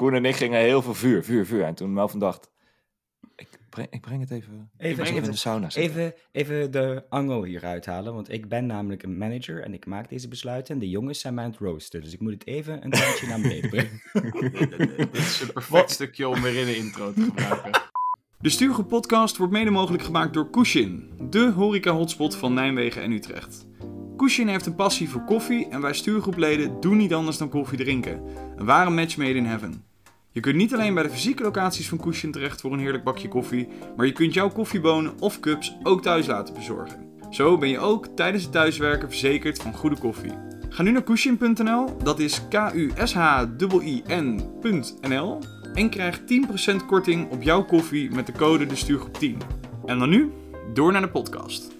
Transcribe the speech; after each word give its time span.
Koen 0.00 0.14
en 0.14 0.24
ik 0.24 0.34
gingen 0.36 0.60
heel 0.60 0.82
veel 0.82 0.94
vuur, 0.94 1.24
vuur, 1.24 1.46
vuur. 1.46 1.64
En 1.64 1.74
toen 1.74 1.92
Melvin 1.92 2.18
dacht, 2.18 2.50
ik 3.36 3.48
breng, 3.68 3.88
ik 3.90 4.00
breng 4.00 4.20
het 4.20 4.30
even, 4.30 4.70
Even- 4.76 4.90
even, 5.02 5.04
even- 5.04 5.24
in 5.24 5.30
de 5.30 5.36
sauna. 5.36 5.70
zetten. 5.70 5.92
Even, 6.02 6.14
even 6.32 6.70
de 6.70 7.04
angel 7.08 7.44
hieruit 7.44 7.86
halen, 7.86 8.14
want 8.14 8.32
ik 8.32 8.48
ben 8.48 8.66
namelijk 8.66 9.02
een 9.02 9.18
manager 9.18 9.62
en 9.62 9.74
ik 9.74 9.86
maak 9.86 10.08
deze 10.08 10.28
besluiten. 10.28 10.74
En 10.74 10.80
de 10.80 10.88
jongens 10.88 11.20
zijn 11.20 11.34
mij 11.34 11.44
aan 11.44 11.50
het 11.50 11.58
roosten, 11.60 12.00
dus 12.02 12.12
ik 12.12 12.20
moet 12.20 12.32
het 12.32 12.46
even 12.46 12.84
een 12.84 12.90
tijdje 12.90 13.26
naar 13.26 13.40
beneden 13.40 13.70
brengen. 13.74 14.00
Dit 14.96 15.16
is 15.16 15.40
een 15.40 15.52
perfect 15.52 15.90
stukje 15.90 16.28
om 16.28 16.42
weer 16.42 16.56
in 16.60 16.66
de 16.66 16.76
intro 16.76 17.12
te 17.12 17.22
gebruiken. 17.22 17.70
De 18.38 18.50
Stuurgroep 18.50 18.88
podcast 18.88 19.36
wordt 19.36 19.52
mede 19.52 19.70
mogelijk 19.70 20.02
gemaakt 20.02 20.34
door 20.34 20.50
Kushin, 20.50 21.10
de 21.30 21.50
horeca-hotspot 21.50 22.36
van 22.36 22.54
Nijmegen 22.54 23.02
en 23.02 23.12
Utrecht. 23.12 23.66
Kushin 24.16 24.48
heeft 24.48 24.66
een 24.66 24.74
passie 24.74 25.08
voor 25.08 25.24
koffie 25.24 25.68
en 25.68 25.80
wij 25.80 25.94
stuurgroepleden 25.94 26.80
doen 26.80 26.96
niet 26.96 27.14
anders 27.14 27.38
dan 27.38 27.48
koffie 27.48 27.78
drinken. 27.78 28.22
Een 28.56 28.64
ware 28.66 28.90
match 28.90 29.16
made 29.16 29.34
in 29.34 29.44
heaven. 29.44 29.84
Je 30.32 30.40
kunt 30.40 30.56
niet 30.56 30.74
alleen 30.74 30.94
bij 30.94 31.02
de 31.02 31.10
fysieke 31.10 31.42
locaties 31.42 31.88
van 31.88 31.98
Kushin 31.98 32.32
terecht 32.32 32.60
voor 32.60 32.72
een 32.72 32.78
heerlijk 32.78 33.04
bakje 33.04 33.28
koffie, 33.28 33.68
maar 33.96 34.06
je 34.06 34.12
kunt 34.12 34.34
jouw 34.34 34.50
koffiebonen 34.50 35.20
of 35.20 35.40
cups 35.40 35.76
ook 35.82 36.02
thuis 36.02 36.26
laten 36.26 36.54
bezorgen. 36.54 37.08
Zo 37.30 37.58
ben 37.58 37.68
je 37.68 37.78
ook 37.78 38.06
tijdens 38.06 38.42
het 38.42 38.52
thuiswerken 38.52 39.08
verzekerd 39.08 39.62
van 39.62 39.74
goede 39.74 39.98
koffie. 39.98 40.32
Ga 40.68 40.82
nu 40.82 40.90
naar 40.90 41.02
kushin.nl, 41.02 41.96
dat 42.02 42.18
is 42.18 42.48
K-U-S-H-I-N.nl 42.48 42.98
en 45.74 45.90
krijg 45.90 46.20
10% 46.20 46.24
korting 46.86 47.30
op 47.30 47.42
jouw 47.42 47.64
koffie 47.64 48.10
met 48.10 48.26
de 48.26 48.32
code 48.32 48.66
de 48.66 48.76
stuurgroep 48.76 49.14
10. 49.14 49.38
En 49.86 49.98
dan 49.98 50.08
nu, 50.08 50.32
door 50.74 50.92
naar 50.92 51.02
de 51.02 51.08
podcast. 51.08 51.79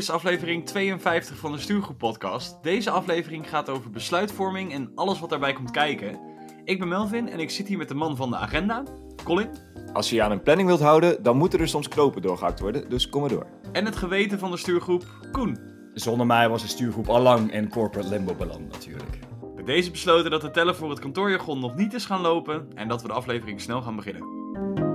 Is 0.00 0.10
aflevering 0.10 0.66
52 0.66 1.36
van 1.36 1.52
de 1.52 1.58
Stuurgroep 1.58 1.98
Podcast. 1.98 2.62
Deze 2.62 2.90
aflevering 2.90 3.48
gaat 3.48 3.68
over 3.68 3.90
besluitvorming 3.90 4.72
en 4.72 4.92
alles 4.94 5.20
wat 5.20 5.30
daarbij 5.30 5.52
komt 5.52 5.70
kijken. 5.70 6.18
Ik 6.64 6.78
ben 6.78 6.88
Melvin 6.88 7.28
en 7.28 7.38
ik 7.38 7.50
zit 7.50 7.68
hier 7.68 7.78
met 7.78 7.88
de 7.88 7.94
man 7.94 8.16
van 8.16 8.30
de 8.30 8.36
agenda, 8.36 8.82
Colin. 9.24 9.48
Als 9.92 10.10
je 10.10 10.14
je 10.14 10.22
aan 10.22 10.30
een 10.30 10.42
planning 10.42 10.68
wilt 10.68 10.80
houden, 10.80 11.22
dan 11.22 11.36
moeten 11.36 11.60
er 11.60 11.68
soms 11.68 11.88
knopen 11.88 12.22
doorgehakt 12.22 12.60
worden. 12.60 12.88
Dus 12.88 13.08
kom 13.08 13.20
maar 13.20 13.30
door. 13.30 13.46
En 13.72 13.84
het 13.84 13.96
geweten 13.96 14.38
van 14.38 14.50
de 14.50 14.56
stuurgroep, 14.56 15.04
Koen. 15.32 15.58
Zonder 15.94 16.26
mij 16.26 16.48
was 16.48 16.62
de 16.62 16.68
stuurgroep 16.68 17.08
al 17.08 17.20
lang 17.20 17.52
in 17.52 17.68
corporate 17.68 18.08
limbo 18.08 18.34
beland 18.34 18.70
natuurlijk. 18.70 19.18
Bij 19.54 19.64
deze 19.64 19.90
besloten 19.90 20.30
dat 20.30 20.40
de 20.40 20.50
teller 20.50 20.74
voor 20.74 20.90
het 20.90 20.98
kantoorjargon 20.98 21.60
nog 21.60 21.76
niet 21.76 21.94
is 21.94 22.04
gaan 22.04 22.20
lopen 22.20 22.68
en 22.74 22.88
dat 22.88 23.02
we 23.02 23.08
de 23.08 23.14
aflevering 23.14 23.60
snel 23.60 23.82
gaan 23.82 23.96
beginnen. 23.96 24.89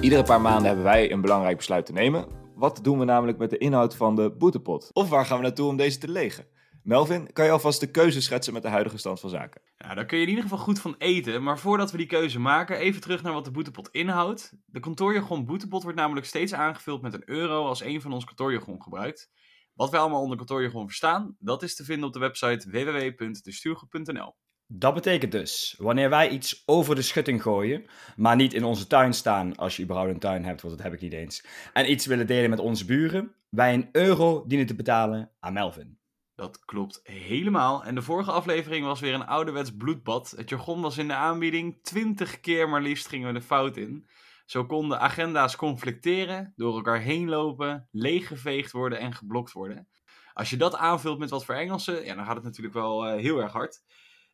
Iedere 0.00 0.22
paar 0.22 0.40
maanden 0.40 0.66
hebben 0.66 0.84
wij 0.84 1.12
een 1.12 1.20
belangrijk 1.20 1.56
besluit 1.56 1.86
te 1.86 1.92
nemen. 1.92 2.26
Wat 2.54 2.80
doen 2.82 2.98
we 2.98 3.04
namelijk 3.04 3.38
met 3.38 3.50
de 3.50 3.58
inhoud 3.58 3.96
van 3.96 4.16
de 4.16 4.30
boetepot? 4.30 4.90
Of 4.92 5.08
waar 5.08 5.26
gaan 5.26 5.36
we 5.36 5.42
naartoe 5.42 5.68
om 5.68 5.76
deze 5.76 5.98
te 5.98 6.08
legen? 6.08 6.46
Melvin, 6.82 7.32
kan 7.32 7.44
je 7.44 7.50
alvast 7.50 7.80
de 7.80 7.90
keuze 7.90 8.22
schetsen 8.22 8.52
met 8.52 8.62
de 8.62 8.68
huidige 8.68 8.98
stand 8.98 9.20
van 9.20 9.30
zaken? 9.30 9.62
Ja, 9.76 9.94
daar 9.94 10.06
kun 10.06 10.16
je 10.16 10.22
in 10.22 10.28
ieder 10.28 10.44
geval 10.44 10.58
goed 10.58 10.80
van 10.80 10.94
eten, 10.98 11.42
maar 11.42 11.58
voordat 11.58 11.90
we 11.90 11.96
die 11.96 12.06
keuze 12.06 12.40
maken, 12.40 12.78
even 12.78 13.00
terug 13.00 13.22
naar 13.22 13.32
wat 13.32 13.44
de 13.44 13.50
boetepot 13.50 13.88
inhoudt. 13.90 14.52
De 14.66 14.80
kantoorjargon 14.80 15.46
boetepot 15.46 15.82
wordt 15.82 15.98
namelijk 15.98 16.26
steeds 16.26 16.54
aangevuld 16.54 17.02
met 17.02 17.14
een 17.14 17.28
euro 17.28 17.66
als 17.66 17.82
een 17.82 18.00
van 18.00 18.12
ons 18.12 18.24
kantoorjargon 18.24 18.82
gebruikt. 18.82 19.30
Wat 19.74 19.90
wij 19.90 20.00
allemaal 20.00 20.22
onder 20.22 20.36
kantoorjargon 20.36 20.86
verstaan, 20.86 21.36
dat 21.38 21.62
is 21.62 21.76
te 21.76 21.84
vinden 21.84 22.06
op 22.06 22.12
de 22.12 22.18
website 22.18 22.70
www.destuurgroep.nl. 22.70 24.34
Dat 24.72 24.94
betekent 24.94 25.32
dus, 25.32 25.74
wanneer 25.78 26.10
wij 26.10 26.28
iets 26.28 26.62
over 26.66 26.94
de 26.94 27.02
schutting 27.02 27.42
gooien, 27.42 27.84
maar 28.16 28.36
niet 28.36 28.54
in 28.54 28.64
onze 28.64 28.86
tuin 28.86 29.12
staan, 29.12 29.56
als 29.56 29.76
je 29.76 29.82
überhaupt 29.82 30.10
een 30.10 30.18
tuin 30.18 30.44
hebt, 30.44 30.62
want 30.62 30.74
dat 30.74 30.84
heb 30.84 30.92
ik 30.92 31.00
niet 31.00 31.12
eens, 31.12 31.44
en 31.72 31.90
iets 31.90 32.06
willen 32.06 32.26
delen 32.26 32.50
met 32.50 32.58
onze 32.58 32.84
buren, 32.84 33.34
wij 33.48 33.74
een 33.74 33.88
euro 33.92 34.44
dienen 34.46 34.66
te 34.66 34.74
betalen 34.74 35.30
aan 35.40 35.52
Melvin. 35.52 35.98
Dat 36.34 36.64
klopt 36.64 37.00
helemaal. 37.02 37.84
En 37.84 37.94
de 37.94 38.02
vorige 38.02 38.30
aflevering 38.30 38.86
was 38.86 39.00
weer 39.00 39.14
een 39.14 39.26
ouderwets 39.26 39.76
bloedbad. 39.76 40.30
Het 40.36 40.48
jargon 40.48 40.80
was 40.80 40.98
in 40.98 41.08
de 41.08 41.14
aanbieding. 41.14 41.78
Twintig 41.82 42.40
keer 42.40 42.68
maar 42.68 42.82
liefst 42.82 43.08
gingen 43.08 43.26
we 43.32 43.38
de 43.38 43.46
fout 43.46 43.76
in. 43.76 44.06
Zo 44.46 44.64
konden 44.64 45.00
agenda's 45.00 45.56
conflicteren, 45.56 46.52
door 46.56 46.74
elkaar 46.74 47.00
heen 47.00 47.28
lopen, 47.28 47.88
leeggeveegd 47.90 48.72
worden 48.72 48.98
en 48.98 49.14
geblokt 49.14 49.52
worden. 49.52 49.88
Als 50.32 50.50
je 50.50 50.56
dat 50.56 50.76
aanvult 50.76 51.18
met 51.18 51.30
wat 51.30 51.44
voor 51.44 51.54
Engelsen, 51.54 52.04
ja, 52.04 52.14
dan 52.14 52.24
gaat 52.24 52.36
het 52.36 52.44
natuurlijk 52.44 52.74
wel 52.74 53.06
eh, 53.06 53.20
heel 53.20 53.40
erg 53.40 53.52
hard. 53.52 53.82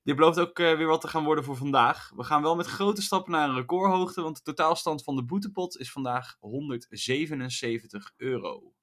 Dit 0.06 0.16
belooft 0.16 0.38
ook 0.38 0.58
eh, 0.58 0.76
weer 0.76 0.86
wat 0.86 1.00
te 1.00 1.08
gaan 1.08 1.24
worden 1.24 1.44
voor 1.44 1.56
vandaag. 1.56 2.12
We 2.16 2.24
gaan 2.24 2.42
wel 2.42 2.56
met 2.56 2.66
grote 2.66 3.02
stappen 3.02 3.32
naar 3.32 3.48
een 3.48 3.54
recordhoogte, 3.54 4.22
want 4.22 4.36
de 4.36 4.42
totaalstand 4.42 5.04
van 5.04 5.16
de 5.16 5.24
boetepot 5.24 5.78
is 5.78 5.92
vandaag 5.92 6.36
177 6.40 8.12
euro. 8.16 8.74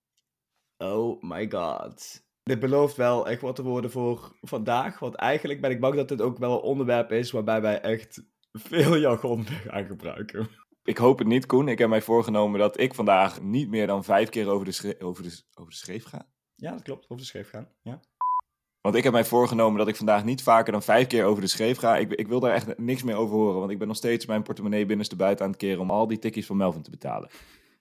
Oh 0.78 1.22
my 1.22 1.51
god. 1.51 2.23
Dit 2.44 2.59
belooft 2.59 2.95
wel 2.95 3.28
echt 3.28 3.41
wat 3.41 3.56
te 3.56 3.63
worden 3.63 3.91
voor 3.91 4.38
vandaag, 4.41 5.00
want 5.00 5.16
eigenlijk 5.16 5.61
ben 5.61 5.72
ik 5.72 5.79
bang 5.79 5.95
dat 5.95 6.07
dit 6.07 6.22
ook 6.22 6.38
wel 6.38 6.53
een 6.53 6.61
onderwerp 6.61 7.11
is 7.11 7.31
waarbij 7.31 7.61
wij 7.61 7.81
echt 7.81 8.23
veel 8.51 8.97
jargon 8.97 9.45
gaan 9.45 9.85
gebruiken. 9.85 10.50
Ik 10.84 10.97
hoop 10.97 11.17
het 11.17 11.28
niet, 11.28 11.45
Koen. 11.45 11.67
Ik 11.67 11.78
heb 11.78 11.90
mij 11.90 12.01
voorgenomen 12.01 12.59
dat 12.59 12.79
ik 12.79 12.94
vandaag 12.94 13.41
niet 13.41 13.69
meer 13.69 13.88
dan 13.88 14.03
vijf 14.03 14.29
keer 14.29 14.50
over 14.50 14.66
de, 14.66 14.95
over 15.00 15.23
de, 15.23 15.44
over 15.53 15.72
de 15.72 15.78
schreef 15.78 16.03
ga. 16.03 16.28
Ja, 16.55 16.72
dat 16.72 16.81
klopt. 16.81 17.03
Over 17.03 17.17
de 17.17 17.23
scheef 17.23 17.50
gaan. 17.50 17.69
Ja. 17.81 18.00
Want 18.83 18.95
ik 18.95 19.03
heb 19.03 19.13
mij 19.13 19.25
voorgenomen 19.25 19.77
dat 19.77 19.88
ik 19.88 19.95
vandaag 19.95 20.23
niet 20.23 20.44
vaker 20.44 20.71
dan 20.71 20.83
vijf 20.83 21.07
keer 21.07 21.25
over 21.25 21.41
de 21.41 21.47
schreef 21.47 21.77
ga. 21.77 21.97
Ik, 21.97 22.11
ik 22.13 22.27
wil 22.27 22.39
daar 22.39 22.53
echt 22.53 22.77
niks 22.77 23.03
meer 23.03 23.16
over 23.16 23.35
horen, 23.35 23.59
want 23.59 23.71
ik 23.71 23.77
ben 23.77 23.88
nog 23.88 23.97
steeds 23.97 24.25
mijn 24.25 24.44
portemonnee 24.44 24.85
binnenste 24.85 25.16
buiten 25.16 25.45
aan 25.45 25.51
het 25.51 25.59
keren 25.59 25.79
om 25.81 25.89
al 25.91 26.07
die 26.07 26.19
tikkies 26.19 26.45
van 26.45 26.57
Melvin 26.57 26.81
te 26.81 26.89
betalen. 26.89 27.29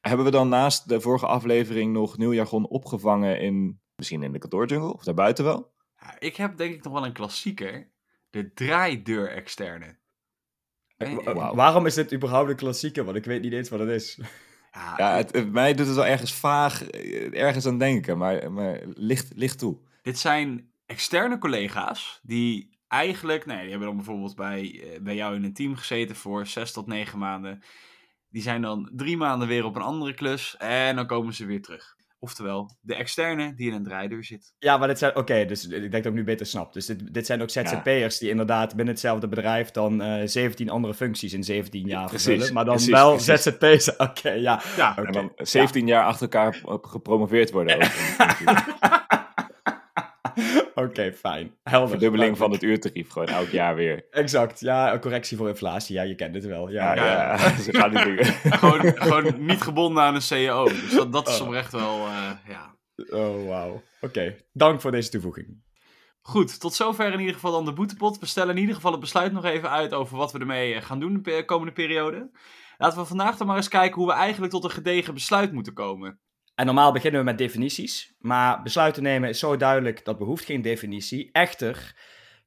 Hebben 0.00 0.24
we 0.24 0.30
dan 0.30 0.48
naast 0.48 0.88
de 0.88 1.00
vorige 1.00 1.26
aflevering 1.26 1.92
nog 1.92 2.18
nieuw 2.18 2.32
jargon 2.32 2.68
opgevangen 2.68 3.41
in, 3.41 3.80
misschien 3.96 4.22
in 4.22 4.32
de 4.32 4.38
kantoorjungle 4.38 4.92
of 4.92 5.04
daarbuiten 5.04 5.44
wel? 5.44 5.72
Ja, 6.00 6.16
ik 6.18 6.36
heb 6.36 6.56
denk 6.56 6.74
ik 6.74 6.84
nog 6.84 6.92
wel 6.92 7.04
een 7.06 7.12
klassieker. 7.12 7.91
De 8.30 8.52
draaideur 8.52 9.30
externe. 9.30 9.98
Eh. 10.96 11.54
Waarom 11.54 11.86
is 11.86 11.94
dit 11.94 12.12
überhaupt 12.12 12.50
een 12.50 12.56
klassieker? 12.56 13.04
Want 13.04 13.16
ik 13.16 13.24
weet 13.24 13.42
niet 13.42 13.52
eens 13.52 13.68
wat 13.68 13.80
het 13.80 13.88
is. 13.88 14.18
Ja, 14.72 14.94
Ja, 14.96 15.16
het, 15.16 15.32
het- 15.32 15.52
mij 15.52 15.74
doet 15.74 15.86
het 15.86 15.94
wel 15.96 16.06
ergens 16.06 16.34
vaag, 16.34 16.82
eh, 16.91 17.41
ergens 17.42 17.66
aan 17.66 17.78
denken, 17.78 18.18
maar, 18.18 18.52
maar 18.52 18.80
licht, 18.94 19.32
licht 19.34 19.58
toe. 19.58 19.78
Dit 20.02 20.18
zijn 20.18 20.72
externe 20.92 21.38
collega's 21.38 22.20
die 22.22 22.78
eigenlijk, 22.88 23.47
nee, 23.47 23.60
die 23.60 23.70
hebben 23.70 23.86
dan 23.88 23.97
bijvoorbeeld 23.97 24.34
bij, 24.34 24.80
eh, 24.82 25.00
bij 25.00 25.14
jou 25.14 25.34
in 25.34 25.44
een 25.44 25.54
team 25.54 25.76
gezeten 25.76 26.16
voor 26.16 26.47
zes 26.47 26.72
tot 26.72 26.86
negen 26.86 27.19
maanden. 27.19 27.62
Die 28.28 28.42
zijn 28.42 28.62
dan 28.62 28.91
drie 28.92 29.16
maanden 29.16 29.48
weer 29.48 29.64
op 29.64 29.76
een 29.76 29.82
andere 29.82 30.14
klus 30.14 30.56
en 30.58 30.97
dan 30.97 31.06
komen 31.06 31.34
ze 31.34 31.47
weer 31.47 31.62
terug. 31.62 31.94
Oftewel, 32.19 32.76
de 32.80 32.94
externe 32.94 33.54
die 33.54 33.69
in 33.69 33.75
een 33.75 33.82
draaideur 33.84 34.25
zit. 34.25 34.54
Ja, 34.58 34.78
maar 34.78 34.88
dit 34.88 34.98
zijn... 34.98 35.16
Oké, 35.16 35.44
dus 35.44 35.64
ik 35.64 35.70
denk 35.80 35.92
dat 35.92 36.04
ik 36.04 36.12
nu 36.12 36.25
beter 36.25 36.47
snap. 36.47 36.72
Dus 36.72 36.86
dit, 36.86 37.14
dit 37.14 37.26
zijn 37.26 37.42
ook 37.42 37.50
ZZP'ers 37.50 38.19
die 38.19 38.30
inderdaad 38.30 38.69
binnen 38.69 38.94
hetzelfde 38.94 39.28
bedrijf 39.28 39.70
dan 39.70 40.03
eh 40.03 40.22
17 40.24 40.70
andere 40.70 40.94
functies 40.94 41.32
in 41.32 41.44
17 41.44 41.86
jaar 41.86 42.09
vervullen. 42.09 42.53
Maar 42.53 42.64
dan 42.64 42.74
precies, 42.74 42.92
wel 42.92 43.14
precies. 43.14 43.42
ZZP'ers. 43.42 43.97
Oké, 44.09 44.30
ja. 44.30 44.62
Ja. 44.76 44.97
En 44.97 45.12
dan 45.12 45.32
17 45.36 45.86
jaar 45.86 46.04
achter 46.04 46.22
elkaar 46.22 46.60
op- 46.64 46.84
gepromoveerd 46.84 47.50
worden. 47.50 47.82
ook. 47.82 49.22
Oké, 50.84 51.12
fijn. 51.12 51.55
Helder. 51.62 51.88
Verdubbeling 51.88 52.37
van 52.37 52.50
het 52.50 52.62
uurtarief, 52.62 53.09
gewoon 53.10 53.28
elk 53.28 53.49
jaar 53.49 53.75
weer. 53.75 54.06
Exact, 54.10 54.60
ja, 54.60 54.93
een 54.93 55.00
correctie 55.00 55.37
voor 55.37 55.49
inflatie. 55.49 55.94
Ja, 55.94 56.03
je 56.03 56.15
kent 56.15 56.34
het 56.34 56.44
wel. 56.44 56.69
Ja, 56.71 56.94
Ja, 56.94 57.05
ja. 57.05 57.33
ja, 57.38 57.56
ze 57.62 57.75
gaan 57.77 57.91
die 57.91 58.05
dingen. 58.15 58.25
gewoon, 58.25 58.81
gewoon 58.81 59.44
niet 59.47 59.62
gebonden 59.62 60.03
aan 60.03 60.15
een 60.15 60.22
CEO. 60.22 60.65
Dus 60.65 60.94
dat, 60.94 61.12
dat 61.12 61.28
is 61.28 61.41
Oh. 61.41 61.47
oprecht 61.47 61.72
wel, 61.72 62.06
eh, 62.06 62.31
ja. 62.49 62.75
Oh, 63.10 63.47
wauw. 63.49 63.83
Oké, 64.00 64.37
dank 64.53 64.81
voor 64.81 64.91
deze 64.91 65.10
toevoeging. 65.10 65.62
Goed, 66.21 66.60
tot 66.60 66.75
zover 66.75 67.13
in 67.13 67.18
ieder 67.18 67.34
geval 67.34 67.53
dan 67.53 67.65
de 67.65 67.72
boetepot. 67.72 68.18
We 68.18 68.27
stellen 68.27 68.54
in 68.54 68.60
ieder 68.60 68.75
geval 68.75 68.91
het 68.91 69.01
besluit 69.01 69.33
nog 69.33 69.45
even 69.45 69.71
uit 69.71 69.92
over 69.95 70.16
wat 70.16 70.33
we 70.33 70.39
ermee 70.39 70.75
eh, 70.75 70.83
gaan 70.83 71.01
doen 71.01 71.22
de 71.22 71.45
komende 71.45 71.72
periode. 71.72 72.30
Laten 72.78 72.98
we 72.98 73.04
vandaag 73.04 73.36
dan 73.36 73.47
maar 73.47 73.57
eens 73.57 73.68
kijken 73.68 73.95
hoe 73.98 74.07
we 74.07 74.13
eigenlijk 74.13 74.53
tot 74.53 74.65
een 74.65 74.71
gedegen 74.71 75.15
besluit 75.15 75.53
moeten 75.53 75.72
komen. 75.72 76.21
En 76.54 76.66
normaal 76.66 76.93
beginnen 76.93 77.21
we 77.21 77.27
met 77.27 77.39
definities, 77.39 78.15
maar 78.19 78.63
besluiten 78.63 79.03
nemen 79.03 79.28
is 79.28 79.39
zo 79.39 79.57
duidelijk 79.57 80.04
dat 80.04 80.19
behoeft 80.19 80.45
geen 80.45 80.63
definitie. 80.63 81.28
Echter, 81.33 81.95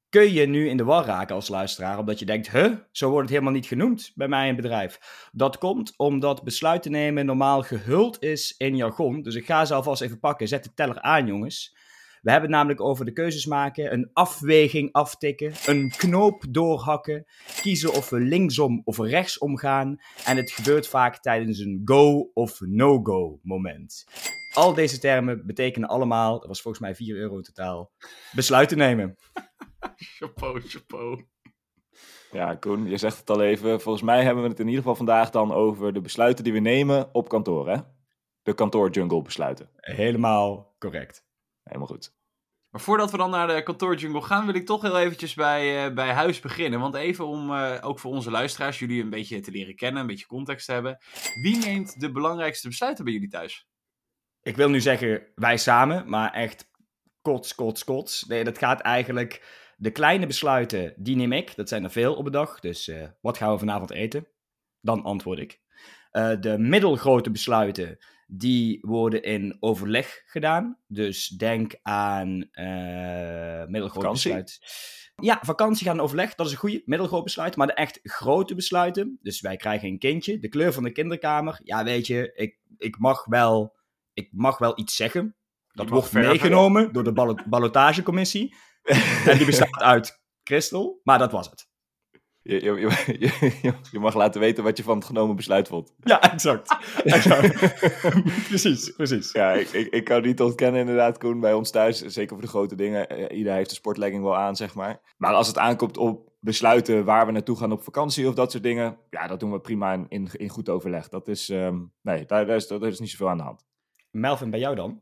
kun 0.09 0.33
je 0.33 0.45
nu 0.45 0.69
in 0.69 0.77
de 0.77 0.83
war 0.83 1.05
raken 1.05 1.35
als 1.35 1.47
luisteraar, 1.47 1.97
omdat 1.97 2.19
je 2.19 2.25
denkt, 2.25 2.51
huh, 2.51 2.73
zo 2.91 3.09
wordt 3.09 3.21
het 3.21 3.31
helemaal 3.31 3.53
niet 3.53 3.65
genoemd 3.65 4.11
bij 4.15 4.27
mij 4.27 4.47
in 4.47 4.55
bedrijf. 4.55 4.99
Dat 5.31 5.57
komt 5.57 5.93
omdat 5.97 6.43
besluiten 6.43 6.91
nemen 6.91 7.25
normaal 7.25 7.61
gehuld 7.61 8.21
is 8.21 8.55
in 8.57 8.75
jargon. 8.75 9.21
Dus 9.21 9.35
ik 9.35 9.45
ga 9.45 9.65
ze 9.65 9.73
alvast 9.73 10.01
even 10.01 10.19
pakken, 10.19 10.47
zet 10.47 10.63
de 10.63 10.73
teller 10.73 11.01
aan 11.01 11.27
jongens. 11.27 11.77
We 12.25 12.31
hebben 12.31 12.49
het 12.49 12.59
namelijk 12.59 12.81
over 12.81 13.05
de 13.05 13.11
keuzes 13.11 13.45
maken, 13.45 13.93
een 13.93 14.09
afweging 14.13 14.91
aftikken, 14.91 15.53
een 15.65 15.91
knoop 15.97 16.45
doorhakken, 16.49 17.25
kiezen 17.61 17.93
of 17.93 18.09
we 18.09 18.19
linksom 18.19 18.81
of 18.83 18.97
rechtsom 18.97 19.57
gaan. 19.57 19.97
En 20.25 20.37
het 20.37 20.51
gebeurt 20.51 20.87
vaak 20.87 21.21
tijdens 21.21 21.59
een 21.59 21.81
go 21.83 22.31
of 22.33 22.59
no-go 22.61 23.39
moment. 23.41 24.05
Al 24.53 24.73
deze 24.73 24.99
termen 24.99 25.45
betekenen 25.45 25.89
allemaal, 25.89 26.39
dat 26.39 26.47
was 26.47 26.61
volgens 26.61 26.83
mij 26.83 26.95
4 26.95 27.15
euro 27.15 27.37
in 27.37 27.43
totaal, 27.43 27.91
besluiten 28.31 28.77
nemen. 28.77 29.15
Chapeau, 30.17 30.61
chapeau. 30.61 31.25
Ja, 32.31 32.55
Koen, 32.55 32.89
je 32.89 32.97
zegt 32.97 33.17
het 33.17 33.29
al 33.29 33.41
even. 33.41 33.81
Volgens 33.81 34.03
mij 34.03 34.23
hebben 34.23 34.43
we 34.43 34.49
het 34.49 34.59
in 34.59 34.65
ieder 34.65 34.81
geval 34.81 34.95
vandaag 34.95 35.29
dan 35.29 35.51
over 35.51 35.93
de 35.93 36.01
besluiten 36.01 36.43
die 36.43 36.53
we 36.53 36.59
nemen 36.59 37.09
op 37.13 37.29
kantoor, 37.29 37.69
hè? 37.69 37.77
De 38.43 38.53
kantoorjungle 38.53 39.21
besluiten. 39.21 39.69
Helemaal 39.75 40.75
correct. 40.79 41.25
Helemaal 41.65 41.87
goed. 41.87 42.13
Maar 42.69 42.81
voordat 42.81 43.11
we 43.11 43.17
dan 43.17 43.29
naar 43.29 43.47
de 43.47 43.63
kantoorjungle 43.63 44.21
gaan, 44.21 44.45
wil 44.45 44.55
ik 44.55 44.65
toch 44.65 44.81
heel 44.81 44.99
eventjes 44.99 45.33
bij, 45.33 45.85
eh, 45.85 45.93
bij 45.93 46.11
huis 46.11 46.39
beginnen. 46.39 46.79
Want 46.79 46.95
even 46.95 47.27
om, 47.27 47.53
eh, 47.53 47.77
ook 47.81 47.99
voor 47.99 48.11
onze 48.11 48.31
luisteraars, 48.31 48.79
jullie 48.79 49.01
een 49.01 49.09
beetje 49.09 49.39
te 49.39 49.51
leren 49.51 49.75
kennen, 49.75 50.01
een 50.01 50.07
beetje 50.07 50.25
context 50.25 50.65
te 50.65 50.71
hebben. 50.71 50.97
Wie 51.41 51.57
neemt 51.57 51.99
de 51.99 52.11
belangrijkste 52.11 52.67
besluiten 52.67 53.03
bij 53.03 53.13
jullie 53.13 53.29
thuis? 53.29 53.67
Ik 54.41 54.55
wil 54.55 54.69
nu 54.69 54.81
zeggen 54.81 55.27
wij 55.35 55.57
samen, 55.57 56.09
maar 56.09 56.33
echt 56.33 56.71
kots, 57.21 57.55
kots, 57.55 57.83
kots. 57.83 58.25
Nee, 58.25 58.43
dat 58.43 58.57
gaat 58.57 58.79
eigenlijk... 58.81 59.63
De 59.77 59.91
kleine 59.91 60.25
besluiten, 60.25 60.93
die 60.97 61.15
neem 61.15 61.31
ik. 61.31 61.55
Dat 61.55 61.69
zijn 61.69 61.83
er 61.83 61.91
veel 61.91 62.15
op 62.15 62.25
een 62.25 62.31
dag. 62.31 62.59
Dus 62.59 62.87
eh, 62.87 63.07
wat 63.21 63.37
gaan 63.37 63.51
we 63.51 63.57
vanavond 63.59 63.91
eten? 63.91 64.27
Dan 64.81 65.03
antwoord 65.03 65.39
ik. 65.39 65.59
Eh, 66.11 66.39
de 66.39 66.57
middelgrote 66.57 67.31
besluiten, 67.31 67.97
die 68.25 68.77
worden 68.81 69.23
in 69.23 69.57
overleg 69.59 70.21
gedaan. 70.25 70.79
Dus 70.87 71.27
denk 71.27 71.75
aan 71.81 72.47
eh 72.51 73.65
middelgroot 73.65 74.11
besluit. 74.11 74.59
Ja, 75.21 75.39
vakantie 75.41 75.87
gaan 75.87 75.99
overleg, 75.99 76.35
dat 76.35 76.45
is 76.45 76.51
een 76.51 76.57
goede 76.57 76.81
middelgroot 76.85 77.23
besluit. 77.23 77.55
Maar 77.55 77.67
de 77.67 77.73
echt 77.73 77.99
grote 78.03 78.55
besluiten, 78.55 79.19
dus 79.21 79.41
wij 79.41 79.55
krijgen 79.55 79.87
een 79.87 79.99
kindje, 79.99 80.39
de 80.39 80.49
kleur 80.49 80.73
van 80.73 80.83
de 80.83 80.91
kinderkamer. 80.91 81.59
Ja, 81.63 81.83
weet 81.83 82.07
je, 82.07 82.31
ik, 82.35 82.59
ik, 82.77 82.99
mag, 82.99 83.25
wel, 83.25 83.75
ik 84.13 84.29
mag 84.31 84.57
wel 84.57 84.79
iets 84.79 84.95
zeggen. 84.95 85.35
Dat 85.73 85.89
wordt 85.89 86.11
meegenomen 86.11 86.93
door 86.93 87.03
de 87.03 87.13
ballo- 87.13 87.43
ballotagecommissie. 87.49 88.55
en 89.25 89.37
die 89.37 89.45
bestaat 89.45 89.81
uit 89.81 90.21
Christel, 90.43 90.99
maar 91.03 91.19
dat 91.19 91.31
was 91.31 91.49
het. 91.49 91.67
Je, 92.47 92.63
je, 92.63 93.17
je, 93.61 93.73
je, 93.91 93.99
mag 93.99 94.15
laten 94.15 94.41
weten 94.41 94.63
wat 94.63 94.77
je 94.77 94.83
van 94.83 94.95
het 94.95 95.05
genomen 95.05 95.35
besluit 95.35 95.67
vond. 95.67 95.93
Ja, 96.03 96.21
exact. 96.21 96.77
exact. 97.03 97.57
precies, 98.47 98.89
precies. 98.95 99.31
Ja, 99.31 99.51
ik, 99.53 99.69
ik, 99.69 99.87
ik 99.87 100.03
kan 100.03 100.21
niet 100.21 100.41
ontkennen 100.41 100.79
inderdaad, 100.79 101.17
Koen, 101.17 101.39
bij 101.39 101.53
ons 101.53 101.71
thuis. 101.71 102.01
Zeker 102.01 102.33
voor 102.33 102.41
de 102.41 102.47
grote 102.51 102.75
dingen. 102.75 103.09
eh, 103.09 103.37
Ieder 103.37 103.53
heeft 103.53 103.69
de 103.69 103.75
sportlegging 103.75 104.23
wel 104.23 104.37
aan, 104.37 104.55
zeg 104.55 104.75
maar. 104.75 104.99
Maar 105.17 105.33
als 105.33 105.47
het 105.47 105.57
aankomt 105.57 105.97
op 105.97 106.33
besluiten 106.39 107.05
waar 107.05 107.25
we 107.25 107.31
naartoe 107.31 107.57
gaan 107.57 107.71
op 107.71 107.83
vakantie 107.83 108.27
of 108.27 108.33
dat 108.35 108.51
soort 108.51 108.63
dingen. 108.63 108.97
Ja, 109.09 109.27
dat 109.27 109.39
doen 109.39 109.51
we 109.51 109.59
prima 109.59 109.93
in, 109.93 110.05
in, 110.09 110.29
in 110.31 110.49
goed 110.49 110.69
overleg. 110.69 111.09
Dat 111.09 111.27
is, 111.27 111.49
ehm, 111.49 111.79
nee, 112.01 112.25
daar, 112.25 112.45
daar, 112.45 112.55
is, 112.55 112.67
daar 112.67 112.83
is 112.83 112.99
niet 112.99 113.09
zoveel 113.09 113.29
aan 113.29 113.37
de 113.37 113.43
hand. 113.43 113.65
Melvin, 114.11 114.49
bij 114.49 114.59
jou 114.59 114.75
dan? 114.75 115.01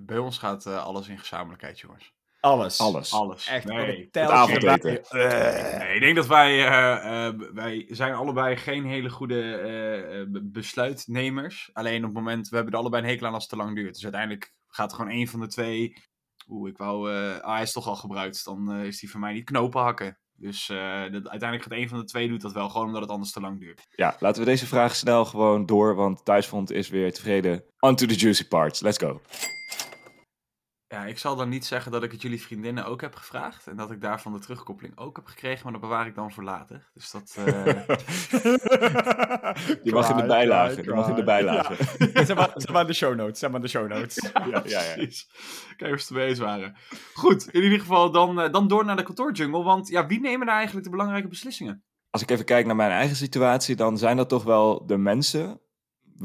Bij 0.00 0.18
ons 0.18 0.38
gaat 0.38 0.66
eh, 0.66 0.84
alles 0.84 1.08
in 1.08 1.18
gezamenlijkheid, 1.18 1.80
jongens. 1.80 2.12
Alles. 2.44 2.80
Alles. 2.80 3.12
Alles. 3.12 3.46
Echt, 3.46 3.64
nee. 3.64 4.08
het 4.10 4.30
avondeten. 4.30 5.00
Nee, 5.10 5.94
ik 5.94 6.00
denk 6.00 6.16
dat 6.16 6.26
wij, 6.26 6.66
eh, 6.66 7.26
eh, 7.26 7.34
wij 7.52 7.86
zijn 7.90 8.14
allebei 8.14 8.56
geen 8.56 8.84
hele 8.84 9.10
goede 9.10 9.40
eh, 9.56 10.20
eh, 10.20 10.28
be- 10.28 10.42
besluitnemers. 10.44 11.70
Alleen 11.72 11.98
op 11.98 12.04
het 12.04 12.12
moment, 12.14 12.48
we 12.48 12.54
hebben 12.56 12.74
er 12.74 12.80
allebei 12.80 13.02
een 13.02 13.08
hekel 13.08 13.26
aan 13.26 13.34
als 13.34 13.42
het 13.42 13.52
te 13.52 13.58
lang 13.58 13.74
duurt. 13.74 13.94
Dus 13.94 14.02
uiteindelijk 14.02 14.52
gaat 14.68 14.92
gewoon 14.92 15.10
één 15.10 15.26
van 15.28 15.40
de 15.40 15.46
twee... 15.46 15.96
Oeh, 16.48 16.70
ik 16.70 16.76
wou... 16.76 17.12
eh, 17.12 17.38
ah, 17.40 17.52
hij 17.52 17.62
is 17.62 17.72
toch 17.72 17.86
al 17.86 17.96
gebruikt. 17.96 18.44
Dan 18.44 18.72
eh, 18.72 18.84
is 18.84 19.00
die 19.00 19.10
voor 19.10 19.20
mij 19.20 19.32
niet 19.32 19.44
knopen 19.44 19.80
hakken. 19.82 20.18
Dus 20.36 20.68
eh, 20.68 21.02
dat, 21.02 21.28
uiteindelijk 21.28 21.62
gaat 21.62 21.72
één 21.78 21.88
van 21.88 21.98
de 21.98 22.04
twee 22.04 22.28
doet 22.28 22.40
dat 22.40 22.52
wel. 22.52 22.68
Gewoon 22.68 22.86
omdat 22.86 23.02
het 23.02 23.10
anders 23.10 23.32
te 23.32 23.40
lang 23.40 23.60
duurt. 23.60 23.86
Ja, 23.90 24.16
laten 24.18 24.40
we 24.42 24.48
deze 24.48 24.66
vraag 24.66 24.94
snel 24.96 25.24
gewoon 25.24 25.66
door, 25.66 25.94
want 25.94 26.24
Thuisfront 26.24 26.70
is 26.70 26.88
weer 26.88 27.12
tevreden. 27.12 27.64
On 27.78 27.94
to 27.96 28.06
the 28.06 28.14
juicy 28.14 28.48
parts. 28.48 28.80
Let's 28.80 28.98
go. 28.98 29.20
Ja, 30.94 31.04
ik 31.04 31.18
zal 31.18 31.36
dan 31.36 31.48
niet 31.48 31.64
zeggen 31.64 31.92
dat 31.92 32.02
ik 32.02 32.12
het 32.12 32.22
jullie 32.22 32.42
vriendinnen 32.42 32.84
ook 32.86 33.00
heb 33.00 33.14
gevraagd. 33.14 33.66
En 33.66 33.76
dat 33.76 33.90
ik 33.90 34.00
daarvan 34.00 34.32
de 34.32 34.38
terugkoppeling 34.38 34.98
ook 34.98 35.16
heb 35.16 35.26
gekregen. 35.26 35.60
Maar 35.62 35.72
dat 35.72 35.80
bewaar 35.80 36.06
ik 36.06 36.14
dan 36.14 36.32
voor 36.32 36.42
later. 36.44 36.90
Dus 36.94 37.10
dat... 37.10 37.36
eh, 37.38 37.44
Je 39.82 39.90
mag 39.92 40.10
in 40.10 40.16
de 40.16 40.26
bijlage. 40.26 40.82
Je 40.82 40.94
mag 40.94 41.08
in 41.08 41.14
de 41.14 41.22
cry. 41.22 41.24
bijlage. 41.24 41.74
Ja. 42.14 42.24
Zet 42.24 42.36
maar, 42.36 42.50
zet 42.54 42.70
maar 42.70 42.80
in 42.80 42.86
de 42.86 42.92
show 42.92 43.14
notes. 43.14 43.38
Zet 43.38 43.50
maar 43.50 43.60
in 43.60 43.64
de 43.66 43.72
show 43.72 43.88
notes. 43.88 44.30
Ja, 44.32 44.44
ja, 44.46 44.62
ja. 44.64 44.92
Precies. 44.94 45.28
Kijk 45.76 45.92
of 45.92 46.00
ze 46.00 46.06
het 46.06 46.16
mee 46.16 46.28
eens 46.28 46.38
waren. 46.38 46.76
Goed, 47.14 47.48
in 47.48 47.62
ieder 47.62 47.80
geval 47.80 48.10
dan, 48.10 48.40
eh, 48.40 48.52
dan 48.52 48.68
door 48.68 48.84
naar 48.84 48.96
de 48.96 49.02
kantoorjungle. 49.02 49.62
Want 49.62 49.88
ja, 49.88 50.06
wie 50.06 50.20
nemen 50.20 50.46
daar 50.46 50.56
eigenlijk 50.56 50.84
de 50.84 50.92
belangrijke 50.92 51.28
beslissingen? 51.28 51.84
Als 52.10 52.22
ik 52.22 52.30
even 52.30 52.44
kijk 52.44 52.66
naar 52.66 52.76
mijn 52.76 52.90
eigen 52.90 53.16
situatie, 53.16 53.76
dan 53.76 53.98
zijn 53.98 54.16
dat 54.16 54.28
toch 54.28 54.44
wel 54.44 54.86
de 54.86 54.96
mensen 54.96 55.60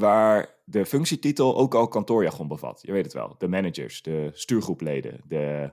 waar 0.00 0.58
de 0.64 0.86
functietitel 0.86 1.56
ook 1.56 1.74
al 1.74 1.88
kantoorjargon 1.88 2.48
bevat. 2.48 2.80
Je 2.82 2.92
weet 2.92 3.04
het 3.04 3.12
wel. 3.12 3.34
De 3.38 3.48
managers, 3.48 4.02
de 4.02 4.30
stuurgroepleden, 4.32 5.20
de 5.24 5.72